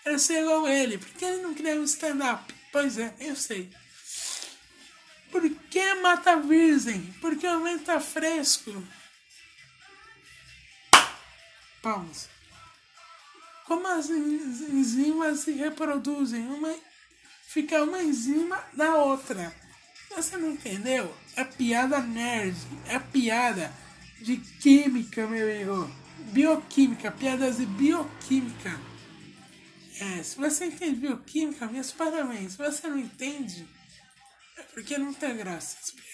Eu 0.04 0.20
sei 0.20 0.42
igual 0.42 0.68
ele. 0.68 0.98
Por 0.98 1.10
que 1.10 1.26
ele 1.26 1.42
não 1.42 1.54
criou 1.54 1.80
um 1.80 1.84
stand-up? 1.84 2.54
Pois 2.72 2.98
é, 2.98 3.14
eu 3.20 3.36
sei. 3.36 3.70
Por 5.32 5.50
que 5.50 5.94
mata 5.96 6.38
virgem? 6.38 7.14
Porque 7.20 7.48
o 7.48 7.64
vento 7.64 7.86
tá 7.86 8.00
fresco. 8.00 8.84
Pausa. 11.82 12.35
Como 13.66 13.88
as 13.88 14.10
enzimas 14.10 15.40
se 15.40 15.52
reproduzem? 15.54 16.48
Uma 16.48 16.76
fica 17.48 17.84
uma 17.84 18.04
enzima 18.04 18.64
da 18.74 18.96
outra. 18.96 19.56
Você 20.16 20.38
não 20.38 20.52
entendeu? 20.52 21.16
É 21.36 21.44
piada 21.44 22.00
nerd. 22.00 22.58
É 22.88 23.00
piada 23.00 23.74
de 24.22 24.38
química, 24.38 25.26
meu 25.28 25.50
amigo. 25.50 25.92
Bioquímica, 26.32 27.12
piadas 27.12 27.58
de 27.58 27.66
bioquímica. 27.66 28.80
É, 30.00 30.24
se 30.24 30.36
você 30.36 30.66
entende 30.66 31.00
bioquímica, 31.00 31.68
meus 31.68 31.92
parabéns. 31.92 32.54
Se 32.54 32.58
você 32.58 32.88
não 32.88 33.00
entende, 33.00 33.68
é 34.58 34.62
porque 34.64 34.98
não 34.98 35.14
tem 35.14 35.36
graça 35.38 35.78
essa 35.82 35.94
piada. 35.94 36.06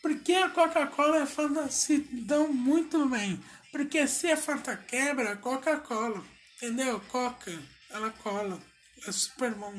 Porque 0.00 0.32
a 0.34 0.48
Coca-Cola 0.48 1.18
e 1.18 1.22
a 1.22 1.26
Fanta 1.26 1.68
se 1.70 1.98
dão 1.98 2.52
muito 2.52 3.06
bem. 3.08 3.42
Porque 3.70 4.06
se 4.06 4.30
a 4.30 4.36
Fanta 4.36 4.76
quebra, 4.76 5.36
Coca-Cola. 5.36 6.24
Entendeu? 6.56 7.00
Coca, 7.02 7.52
ela 7.90 8.10
cola. 8.10 8.60
É 9.06 9.12
super 9.12 9.54
bom. 9.54 9.72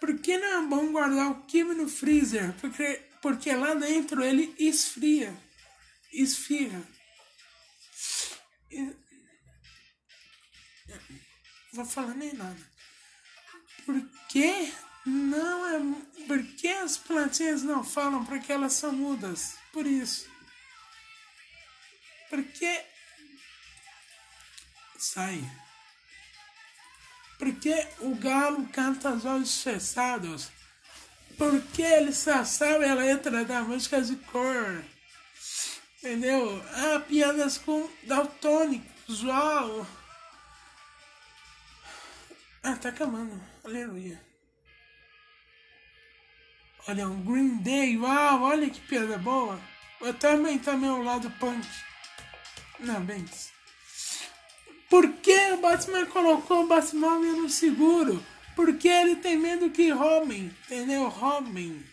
Por 0.00 0.18
que 0.18 0.38
não 0.38 0.64
é 0.64 0.66
bom 0.66 0.90
guardar 0.90 1.30
o 1.30 1.42
kibe 1.44 1.74
no 1.74 1.88
freezer? 1.88 2.54
Porque, 2.60 3.02
porque 3.20 3.54
lá 3.54 3.74
dentro 3.74 4.24
ele 4.24 4.54
esfria. 4.58 5.36
Esfria. 6.12 6.82
Vou 11.72 11.84
falar 11.84 12.14
nem 12.14 12.32
nada. 12.32 12.56
Por 13.84 14.00
que 14.28 14.72
não 15.04 15.66
é. 15.66 16.24
Por 16.26 16.42
que 16.56 16.68
as 16.68 16.96
plantinhas 16.96 17.62
não 17.62 17.84
falam? 17.84 18.24
Porque 18.24 18.52
elas 18.52 18.72
são 18.72 18.92
mudas. 18.92 19.56
Por 19.72 19.86
isso. 19.86 20.33
Porque. 22.34 22.84
Sai. 24.98 25.40
Porque 27.38 27.86
o 28.00 28.16
galo 28.16 28.66
canta 28.72 29.10
aos 29.10 29.24
olhos 29.24 29.62
fechados. 29.62 30.50
Porque 31.38 31.82
ele 31.82 32.12
só 32.12 32.44
sabe 32.44 32.86
a 32.86 32.94
letra 32.94 33.44
da 33.44 33.62
música 33.62 34.02
de 34.02 34.16
cor. 34.16 34.84
Entendeu? 35.98 36.60
Ah, 36.72 37.00
piadas 37.06 37.56
com 37.58 37.88
daltônicos. 38.02 39.22
Uau! 39.22 39.86
Ah, 42.64 42.74
tá 42.76 42.88
acabando. 42.88 43.40
Aleluia. 43.62 44.20
Olha, 46.88 47.08
um 47.08 47.22
Green 47.22 47.58
Day. 47.58 47.96
Uau, 47.96 48.42
olha 48.42 48.68
que 48.68 48.80
piada 48.80 49.18
boa. 49.18 49.60
Eu 50.00 50.12
também 50.14 50.58
tá 50.58 50.76
meu 50.76 51.00
lado 51.00 51.30
punk. 51.38 51.64
Não, 52.80 53.04
bem. 53.04 53.24
Por 54.90 55.12
que 55.14 55.52
o 55.52 55.56
Batman 55.58 56.06
colocou 56.06 56.64
o 56.64 56.66
Batmóvel 56.66 57.36
no 57.36 57.48
seguro? 57.48 58.24
Porque 58.54 58.88
ele 58.88 59.16
tem 59.16 59.36
medo 59.36 59.70
que 59.70 59.90
roubem. 59.90 60.54
Entendeu? 60.66 61.08
Roubem 61.08 61.84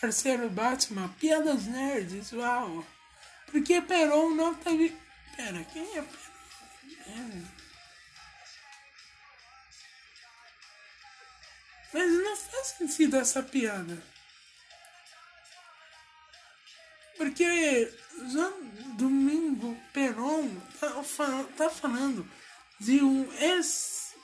parceiro 0.00 0.48
Batman, 0.48 1.08
piadas 1.20 1.66
nerds, 1.66 2.32
uau. 2.32 2.84
Porque 3.46 3.82
Peron 3.82 4.30
não 4.30 4.54
teve. 4.54 4.96
Pera, 5.36 5.62
quem 5.64 5.98
é 5.98 6.02
Peron? 6.02 7.48
Mas 11.92 12.12
não 12.12 12.36
faz 12.36 12.66
sentido 12.68 13.16
essa 13.16 13.42
piada. 13.42 14.02
Porque 17.16 17.92
Peron 18.32 18.49
tá, 21.20 21.44
tá 21.56 21.70
falando 21.70 22.26
de 22.80 23.02
um 23.02 23.30
ex. 23.34 24.14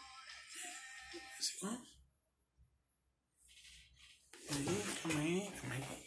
Aí, 4.49 4.85
calma 5.03 5.21
aí, 5.21 5.53
calma 5.61 5.75
aí. 5.75 6.07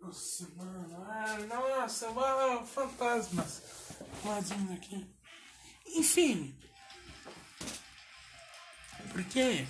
Nossa, 0.00 0.48
mano. 0.56 1.04
Ah, 1.08 1.38
nossa, 1.48 2.10
uau, 2.10 2.66
fantasmas. 2.66 3.62
Ladinho 4.24 4.74
aqui. 4.74 5.16
Enfim. 5.86 6.58
Porque 9.12 9.66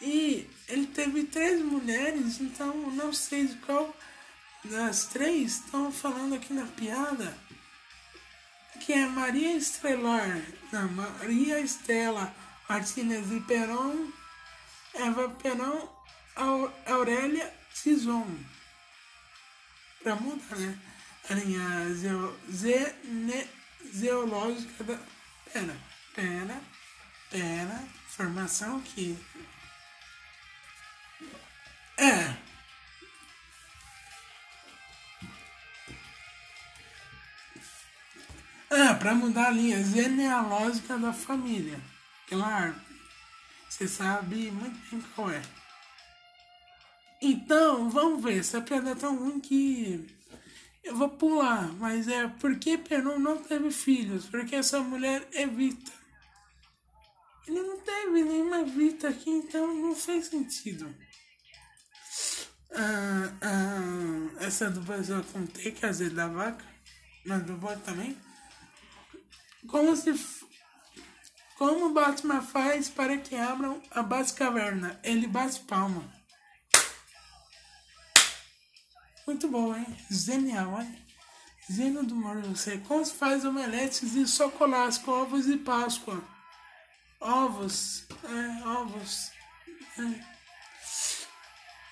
E 0.01 0.49
ele 0.69 0.87
teve 0.87 1.25
três 1.25 1.61
mulheres, 1.63 2.41
então 2.41 2.75
não 2.93 3.13
sei 3.13 3.47
de 3.47 3.57
qual 3.57 3.93
das 4.65 5.07
três 5.07 5.57
estão 5.57 5.91
falando 5.91 6.35
aqui 6.35 6.53
na 6.53 6.67
piada. 6.67 7.37
Que 8.81 8.93
é 8.93 9.07
Maria 9.07 9.57
Estrelar, 9.57 10.41
não, 10.73 10.89
Maria 10.93 11.61
Estela 11.61 12.33
Martínez 12.69 13.29
de 13.29 13.41
Perón, 13.41 14.13
Eva 14.95 15.29
Perón, 15.31 15.89
Aurélia 16.87 17.53
Tison. 17.75 18.27
Pra 20.03 20.15
mudar, 20.17 20.57
né? 20.57 20.79
A 21.31 21.35
zene, 22.51 23.49
zeológica 23.95 24.85
da. 24.85 24.99
Pera, 25.53 25.77
pera, 26.15 26.61
pera. 27.31 27.85
Formação 28.09 28.79
aqui. 28.79 29.19
É. 31.97 32.49
É, 38.71 38.95
para 38.95 39.15
mudar 39.15 39.49
a 39.49 39.51
linha 39.51 39.83
genealógica 39.83 40.99
da 40.99 41.13
família. 41.13 41.81
Claro. 42.29 42.75
Você 43.69 43.89
sabe 43.89 44.51
muito 44.51 44.79
bem 44.91 45.01
qual 45.15 45.31
é. 45.31 45.43
Então, 47.21 47.91
vamos 47.91 48.23
ver. 48.23 48.39
Essa 48.39 48.61
piada 48.61 48.91
é 48.91 48.95
tão 48.95 49.17
ruim 49.17 49.41
que 49.41 50.07
eu 50.85 50.97
vou 50.97 51.09
pular. 51.09 51.73
Mas 51.75 52.09
é 52.09 52.29
porque 52.41 52.79
Peron 52.79 53.19
não 53.19 53.39
teve 53.39 53.71
filhos. 53.71 54.27
Porque 54.27 54.57
essa 54.57 54.81
mulher 54.81 55.27
evita. 55.33 55.93
Ele 57.47 57.63
não 57.63 57.79
teve 57.79 58.25
nenhuma 58.25 58.63
Vita 58.65 59.09
aqui, 59.09 59.31
então 59.31 59.75
não 59.75 59.95
fez 59.95 60.27
sentido. 60.27 60.95
Ah, 62.73 63.33
ah, 63.41 64.45
essa 64.45 64.71
do 64.71 64.83
Brasil 64.83 65.17
eu 65.17 65.25
contei, 65.25 65.73
quer 65.73 65.91
dizer, 65.91 66.11
da 66.11 66.29
vaca, 66.29 66.65
mas 67.25 67.43
do 67.45 67.55
boi 67.55 67.75
também. 67.77 68.17
Como 69.67 69.97
se. 69.97 70.15
Como 71.57 71.93
Batman 71.93 72.43
faz 72.43 72.89
para 72.89 73.17
que 73.17 73.35
abram 73.35 73.83
a 73.91 74.03
Batcaverna? 74.03 75.01
Ele 75.03 75.27
bate 75.27 75.61
palma. 75.61 76.18
Muito 79.29 79.47
bom, 79.47 79.77
hein? 79.77 79.87
Genial, 80.11 80.81
hein? 80.81 80.99
Dizendo 81.69 82.03
do 82.03 82.19
você 82.49 82.79
como 82.89 83.05
se 83.05 83.13
faz 83.13 83.45
omeletes 83.45 84.13
de 84.13 84.27
chocolate 84.27 85.01
com 85.01 85.11
ovos 85.11 85.45
de 85.45 85.59
Páscoa. 85.59 86.19
Ovos, 87.21 88.07
é, 88.25 88.67
ovos. 88.67 89.31
É. 89.99 90.25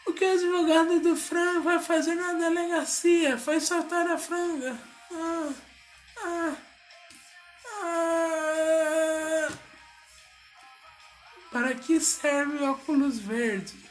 O 0.07 0.15
que 0.15 0.25
o 0.25 0.33
advogado 0.33 0.99
do 1.01 1.15
frango 1.15 1.61
vai 1.61 1.79
fazer 1.79 2.15
na 2.15 2.33
delegacia? 2.33 3.37
Foi 3.37 3.61
soltar 3.61 4.11
a 4.11 4.17
franga. 4.17 4.75
Ah, 5.13 5.53
ah, 6.25 6.57
ah. 7.83 9.49
Para 11.53 11.75
que 11.75 12.01
serve 12.01 12.65
óculos 12.65 13.19
verde? 13.19 13.86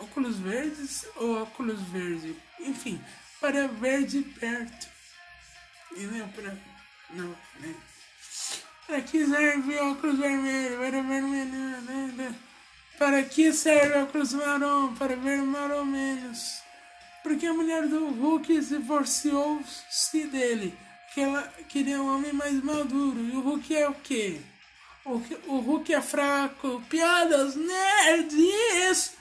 Óculos 0.00 0.38
verdes 0.38 1.06
ou 1.16 1.42
óculos 1.42 1.82
verde? 1.82 2.36
Enfim, 2.60 3.00
para 3.40 3.66
ver 3.66 4.04
de 4.04 4.22
perto. 4.22 4.88
E 5.96 6.00
não 6.02 6.28
para. 6.28 6.56
Não, 7.10 7.36
né? 7.60 7.74
Para 8.86 9.00
que 9.02 9.26
serve 9.26 9.76
óculos 9.76 10.18
vermelhos? 10.18 10.78
Para 10.78 11.02
ver 11.02 11.22
melhor, 11.22 11.82
né? 11.82 12.34
Para 12.98 13.22
que 13.22 13.52
serve 13.52 13.98
óculos 13.98 14.32
marrom? 14.32 14.94
Para 14.94 15.16
ver 15.16 15.42
marrom 15.42 15.84
menos. 15.84 16.62
Porque 17.22 17.46
a 17.46 17.52
mulher 17.52 17.86
do 17.86 18.08
Hulk 18.08 18.60
divorciou-se 18.60 20.26
dele. 20.28 20.78
Que 21.12 21.22
ela 21.22 21.42
queria 21.68 22.00
um 22.00 22.14
homem 22.14 22.32
mais 22.32 22.62
maduro. 22.62 23.20
E 23.20 23.36
o 23.36 23.40
Hulk 23.40 23.76
é 23.76 23.88
o 23.88 23.94
quê? 23.94 24.40
O, 25.04 25.22
o 25.48 25.58
Hulk 25.58 25.92
é 25.92 26.00
fraco. 26.00 26.82
Piadas 26.88 27.56
nerds! 27.56 29.17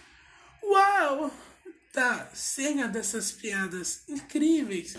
Uau! 0.68 1.32
Tá, 1.94 2.30
cena 2.34 2.88
dessas 2.88 3.32
piadas 3.32 4.04
incríveis. 4.08 4.98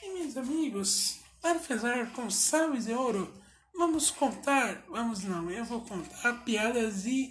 E 0.00 0.14
meus 0.14 0.36
amigos, 0.36 1.18
para 1.40 1.58
fazer 1.58 2.10
com 2.12 2.30
sal 2.30 2.74
e 2.74 2.94
ouro, 2.94 3.34
vamos 3.74 4.10
contar, 4.10 4.82
vamos 4.88 5.24
não, 5.24 5.50
eu 5.50 5.64
vou 5.64 5.82
contar 5.82 6.44
piadas 6.44 7.02
de 7.02 7.30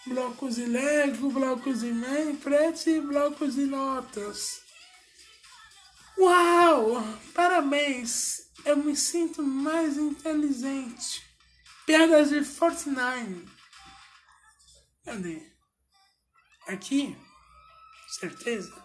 blocos 0.05 0.55
de 0.55 0.65
Lego, 0.65 1.31
blocos 1.31 1.79
de 1.81 1.91
Minecraft 1.91 2.89
e 2.89 3.01
blocos 3.01 3.55
de 3.55 3.65
notas. 3.65 4.61
Uau! 6.17 7.03
Parabéns! 7.33 8.46
Eu 8.67 8.75
me 8.75 8.97
sinto 8.97 9.41
mais 9.41 9.97
inteligente. 9.97 11.25
Piadas 11.85 12.29
de 12.29 12.43
Fortnite. 12.43 13.47
Cadê? 15.05 15.41
Aqui? 16.67 17.15
Certeza? 18.09 18.75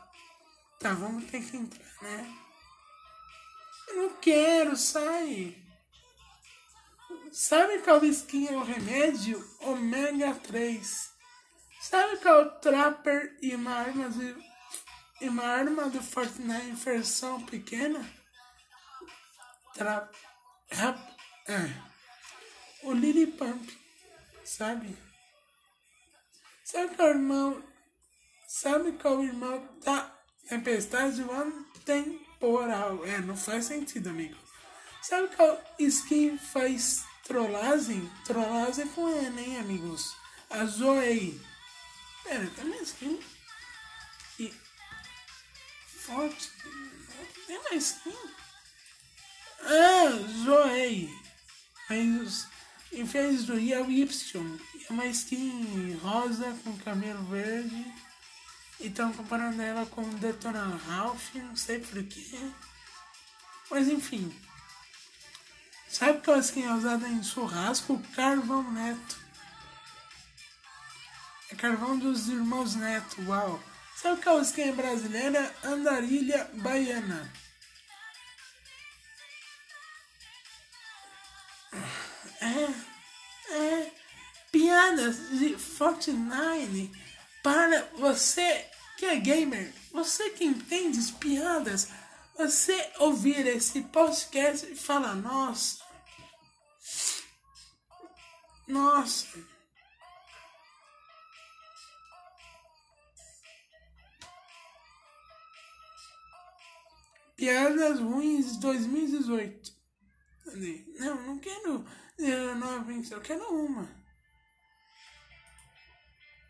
Tá, 0.79 0.95
vamos 0.95 1.29
ter 1.29 1.45
que 1.45 1.57
entrar, 1.57 1.95
né? 2.01 2.33
Eu 3.89 3.97
não 3.97 4.17
quero, 4.21 4.77
sai. 4.77 5.61
Sabe 7.33 7.81
qual 7.81 8.05
skin 8.05 8.47
é 8.47 8.57
o 8.57 8.63
remédio? 8.63 9.45
Ômega 9.63 10.33
3. 10.35 11.11
Sabe 11.81 12.19
qual 12.19 12.43
é 12.43 12.49
Trapper 12.61 13.37
e 13.43 13.57
uma 13.57 13.73
arma 13.73 14.09
de, 14.11 14.37
e 15.21 15.29
uma 15.29 15.45
arma 15.45 15.91
do 15.91 16.01
Fortnite 16.01 16.77
versão 16.85 17.45
pequena? 17.47 18.22
Tra... 19.75 20.11
Rap... 20.71 20.99
É. 21.49 21.93
O 22.85 22.93
Lily 22.93 23.27
Pump, 23.27 23.79
sabe? 24.45 24.97
Sabe 26.65 26.95
qual 26.95 27.09
irmão... 27.11 27.63
Sabe 28.47 28.93
qual 28.93 29.23
irmão 29.25 29.79
da 29.85 30.15
Tempestade 30.49 31.23
One 31.23 31.65
temporal? 31.85 33.05
É, 33.05 33.19
não 33.19 33.37
faz 33.37 33.67
sentido, 33.67 34.11
amigo. 34.11 34.37
Sabe 35.03 35.35
qual 35.35 35.61
skin 35.79 36.39
faz 36.39 37.05
trollagem? 37.25 38.11
Trollagem 38.25 38.87
com 38.89 39.09
N, 39.09 39.43
hein, 39.43 39.59
amigos? 39.59 40.15
A 40.51 40.65
Zoe. 40.65 41.41
Pera, 42.25 42.51
tem 42.55 42.65
mais 42.67 42.89
skin? 42.89 43.21
E... 44.39 44.53
Forte. 45.87 46.51
Tem 47.47 47.63
mais 47.65 47.91
skin? 47.91 48.42
Ah, 49.63 50.11
zoei. 50.45 51.09
Mas 51.89 52.47
em 52.93 53.05
vez 53.05 53.45
do 53.45 53.59
I 53.59 53.73
é 53.73 53.81
o 53.81 53.91
Y. 53.91 54.61
É 54.89 54.93
uma 54.93 55.07
skin 55.07 55.99
rosa 56.03 56.57
com 56.63 56.77
cabelo 56.79 57.23
verde. 57.25 57.87
E 58.81 58.89
estão 58.89 59.13
comparando 59.13 59.63
ela 59.63 59.87
com 59.87 60.03
Detona 60.15 60.81
Ralph, 60.89 61.35
não 61.35 61.57
sei 61.57 61.79
porquê. 61.79 62.27
Mas 63.71 63.89
enfim. 63.89 64.35
Sabe 65.89 66.21
qual 66.23 66.39
skin 66.41 66.65
é 66.65 66.75
usada 66.75 67.09
em 67.09 67.23
churrasco? 67.23 68.03
Carvão 68.15 68.71
Neto. 68.73 69.21
É 71.51 71.55
carvão 71.55 71.99
dos 71.99 72.29
irmãos 72.29 72.75
Neto, 72.75 73.23
uau. 73.29 73.63
Sabe 73.95 74.21
qual 74.23 74.41
skin 74.41 74.63
é 74.63 74.73
brasileira? 74.73 75.55
Andarilha 75.63 76.51
Baiana. 76.55 77.31
É, 82.43 83.55
é, 83.55 83.93
piadas 84.51 85.31
de 85.39 85.57
Fortnite 85.57 86.91
para 87.43 87.89
você 87.97 88.67
que 88.99 89.07
é 89.07 89.17
gamer, 89.17 89.73
você 89.93 90.31
que 90.31 90.45
entende 90.45 90.99
as 90.99 91.11
piadas, 91.11 91.89
você 92.37 92.93
ouvir 92.99 93.47
esse 93.47 93.83
podcast 93.83 94.67
e 94.67 94.77
falar, 94.77 95.15
nossa, 95.15 95.83
nossa. 98.67 99.53
Piadas 107.37 107.99
ruins 107.99 108.53
de 108.53 108.61
2018. 108.61 109.73
Não, 111.01 111.27
não 111.27 111.39
quero 111.41 111.85
nove, 112.19 113.03
eu 113.11 113.21
quero 113.21 113.45
uma. 113.45 113.89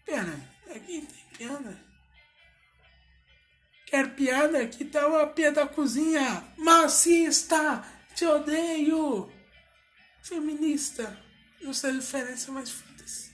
Pera, 0.05 0.39
aqui 0.75 1.07
tem 1.07 1.25
piada. 1.37 1.81
Quer 3.87 4.15
piada? 4.15 4.63
Aqui 4.63 4.85
tá 4.85 5.07
uma 5.07 5.27
pia 5.27 5.53
da 5.53 5.67
cozinha. 5.67 6.45
Macista! 6.57 7.85
Te 8.15 8.27
odeio! 8.27 9.31
Feminista. 10.23 11.19
Não 11.61 11.73
sei 11.73 11.91
a 11.91 11.95
diferença, 11.95 12.51
mas 12.53 12.71
foda-se. 12.71 13.33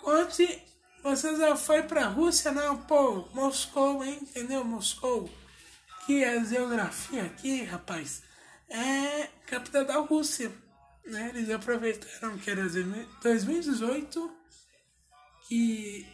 Conte, 0.00 0.62
você 1.02 1.36
já 1.36 1.56
foi 1.56 1.82
pra 1.82 2.06
Rússia? 2.06 2.52
Não, 2.52 2.82
pô, 2.82 3.28
Moscou, 3.34 4.04
hein? 4.04 4.18
Entendeu? 4.22 4.64
Moscou. 4.64 5.30
Que 6.06 6.24
é 6.24 6.38
a 6.38 6.44
geografia 6.44 7.24
aqui, 7.24 7.62
rapaz 7.64 8.22
é 8.70 9.28
capital 9.46 9.84
da 9.84 9.98
Rússia. 9.98 10.52
Né, 11.04 11.30
eles 11.34 11.50
aproveitaram 11.50 12.38
que 12.38 12.50
era 12.50 12.68
2018 12.68 14.36
e. 15.50 16.06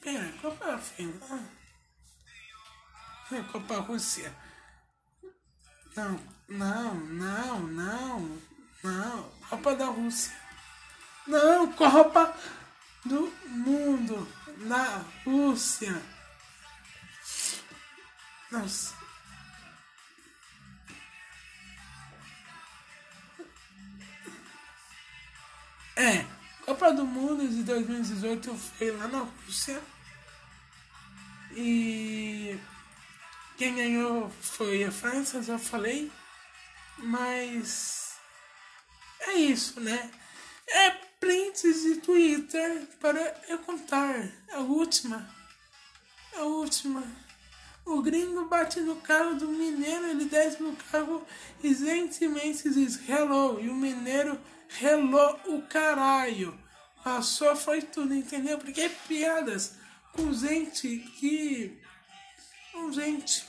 Pera, 0.00 0.32
Copa 0.40 0.78
Finlândia. 0.78 1.60
Copa 3.52 3.80
Rússia. 3.80 4.34
Não, 5.94 6.18
não, 6.48 6.94
não, 6.94 7.60
não, 7.60 8.38
não. 8.82 9.30
Copa 9.48 9.76
da 9.76 9.86
Rússia. 9.86 10.34
Não, 11.26 11.72
Copa 11.72 12.34
do 13.04 13.32
Mundo 13.46 14.26
na 14.58 15.04
Rússia. 15.24 16.02
Nossa. 18.50 18.99
É, 26.00 26.24
Copa 26.64 26.94
do 26.94 27.04
Mundo 27.04 27.46
de 27.46 27.62
2018 27.62 28.54
foi 28.54 28.90
lá 28.92 29.06
na 29.06 29.18
Rússia. 29.18 29.82
E 31.54 32.58
quem 33.58 33.74
ganhou 33.74 34.30
foi 34.40 34.82
a 34.82 34.90
França, 34.90 35.42
já 35.42 35.58
falei. 35.58 36.10
Mas 36.96 38.14
é 39.20 39.34
isso, 39.34 39.78
né? 39.78 40.10
É 40.68 40.88
prints 41.20 41.82
de 41.82 41.96
Twitter 41.96 42.86
para 42.98 43.20
eu 43.46 43.58
contar. 43.58 44.26
A 44.54 44.60
última. 44.60 45.28
A 46.34 46.44
última. 46.44 47.04
O 47.90 48.00
gringo 48.02 48.44
bate 48.44 48.78
no 48.78 48.94
carro 48.96 49.34
do 49.34 49.48
mineiro, 49.48 50.06
ele 50.06 50.26
desce 50.26 50.62
no 50.62 50.76
carro 50.76 51.26
e 51.60 51.74
gentilmente 51.74 52.70
diz 52.70 52.96
hello. 53.08 53.60
E 53.60 53.68
o 53.68 53.74
mineiro 53.74 54.40
hello 54.80 55.36
o 55.46 55.60
caralho. 55.62 56.56
Passou, 57.02 57.56
foi 57.56 57.82
tudo, 57.82 58.14
entendeu? 58.14 58.58
Porque 58.58 58.82
é 58.82 58.88
piadas 58.88 59.74
com 60.12 60.32
gente 60.32 60.98
que. 61.18 61.80
com 62.70 62.92
gente 62.92 63.44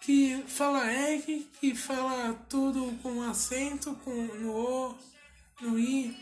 que 0.00 0.44
fala 0.46 0.88
R, 0.88 1.50
que 1.58 1.74
fala 1.74 2.34
tudo 2.48 2.96
com 3.02 3.20
acento, 3.22 3.96
com 4.04 4.14
no 4.14 4.52
O, 4.52 4.98
no 5.60 5.76
I. 5.76 6.16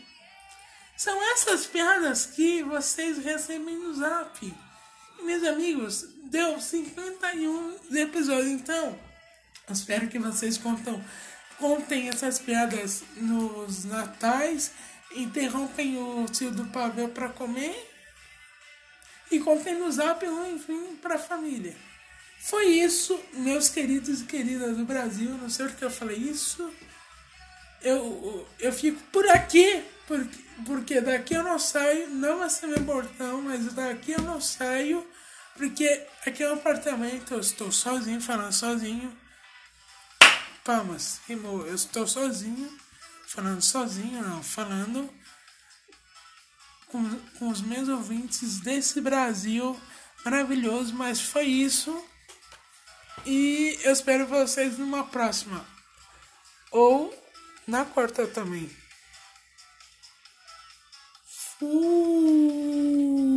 São 0.97 1.21
essas 1.31 1.67
piadas 1.67 2.25
que 2.25 2.63
vocês 2.63 3.19
recebem 3.19 3.77
no 3.77 3.93
zap. 3.93 4.51
Meus 5.21 5.43
amigos, 5.43 6.12
deu 6.23 6.59
51 6.59 7.77
episódios, 7.91 8.51
então. 8.51 8.97
Espero 9.69 10.07
que 10.07 10.19
vocês 10.19 10.57
contam, 10.57 11.03
contem 11.57 12.09
essas 12.09 12.39
piadas 12.39 13.03
nos 13.15 13.85
natais, 13.85 14.71
interrompem 15.15 15.97
o 15.97 16.25
tio 16.25 16.51
do 16.51 16.65
pavê 16.65 17.07
para 17.07 17.29
comer 17.29 17.89
e 19.31 19.39
contem 19.39 19.75
no 19.75 19.91
zap 19.91 20.25
ou 20.25 20.47
enfim 20.51 20.95
para 21.01 21.15
a 21.15 21.19
família. 21.19 21.75
Foi 22.39 22.65
isso, 22.65 23.17
meus 23.33 23.69
queridos 23.69 24.21
e 24.21 24.25
queridas 24.25 24.75
do 24.75 24.83
Brasil. 24.83 25.29
Não 25.29 25.49
sei 25.49 25.67
porque 25.67 25.85
eu 25.85 25.89
falei 25.89 26.17
isso. 26.17 26.69
Eu, 27.81 28.47
eu 28.59 28.71
fico 28.73 29.01
por 29.13 29.25
aqui, 29.29 29.81
porque, 30.05 30.39
porque 30.65 31.01
daqui 31.01 31.35
eu 31.35 31.43
não 31.43 31.57
saio. 31.57 32.09
Não 32.09 32.39
vai 32.39 32.49
ser 32.49 32.67
meu 32.67 32.83
portão, 32.83 33.41
mas 33.41 33.73
daqui 33.73 34.11
eu 34.11 34.21
não 34.21 34.41
saio. 34.41 35.07
Porque 35.55 36.05
aqui 36.25 36.45
um 36.45 36.53
apartamento, 36.53 37.33
eu 37.33 37.39
estou 37.39 37.71
sozinho, 37.71 38.19
falando 38.19 38.51
sozinho. 38.51 39.15
Palmas, 40.63 41.21
rimou. 41.27 41.65
Eu 41.67 41.75
estou 41.75 42.07
sozinho, 42.07 42.75
falando 43.27 43.61
sozinho, 43.61 44.21
não, 44.21 44.41
falando 44.41 45.13
com, 46.87 47.19
com 47.37 47.49
os 47.49 47.61
meus 47.61 47.87
ouvintes 47.87 48.59
desse 48.61 48.99
Brasil 48.99 49.79
maravilhoso. 50.25 50.93
Mas 50.95 51.21
foi 51.21 51.45
isso. 51.45 52.03
E 53.25 53.79
eu 53.83 53.93
espero 53.93 54.25
vocês 54.25 54.77
numa 54.77 55.05
próxima. 55.05 55.65
Ou 56.71 57.13
na 57.67 57.85
quarta 57.85 58.25
também. 58.27 58.69
Fui. 61.59 63.32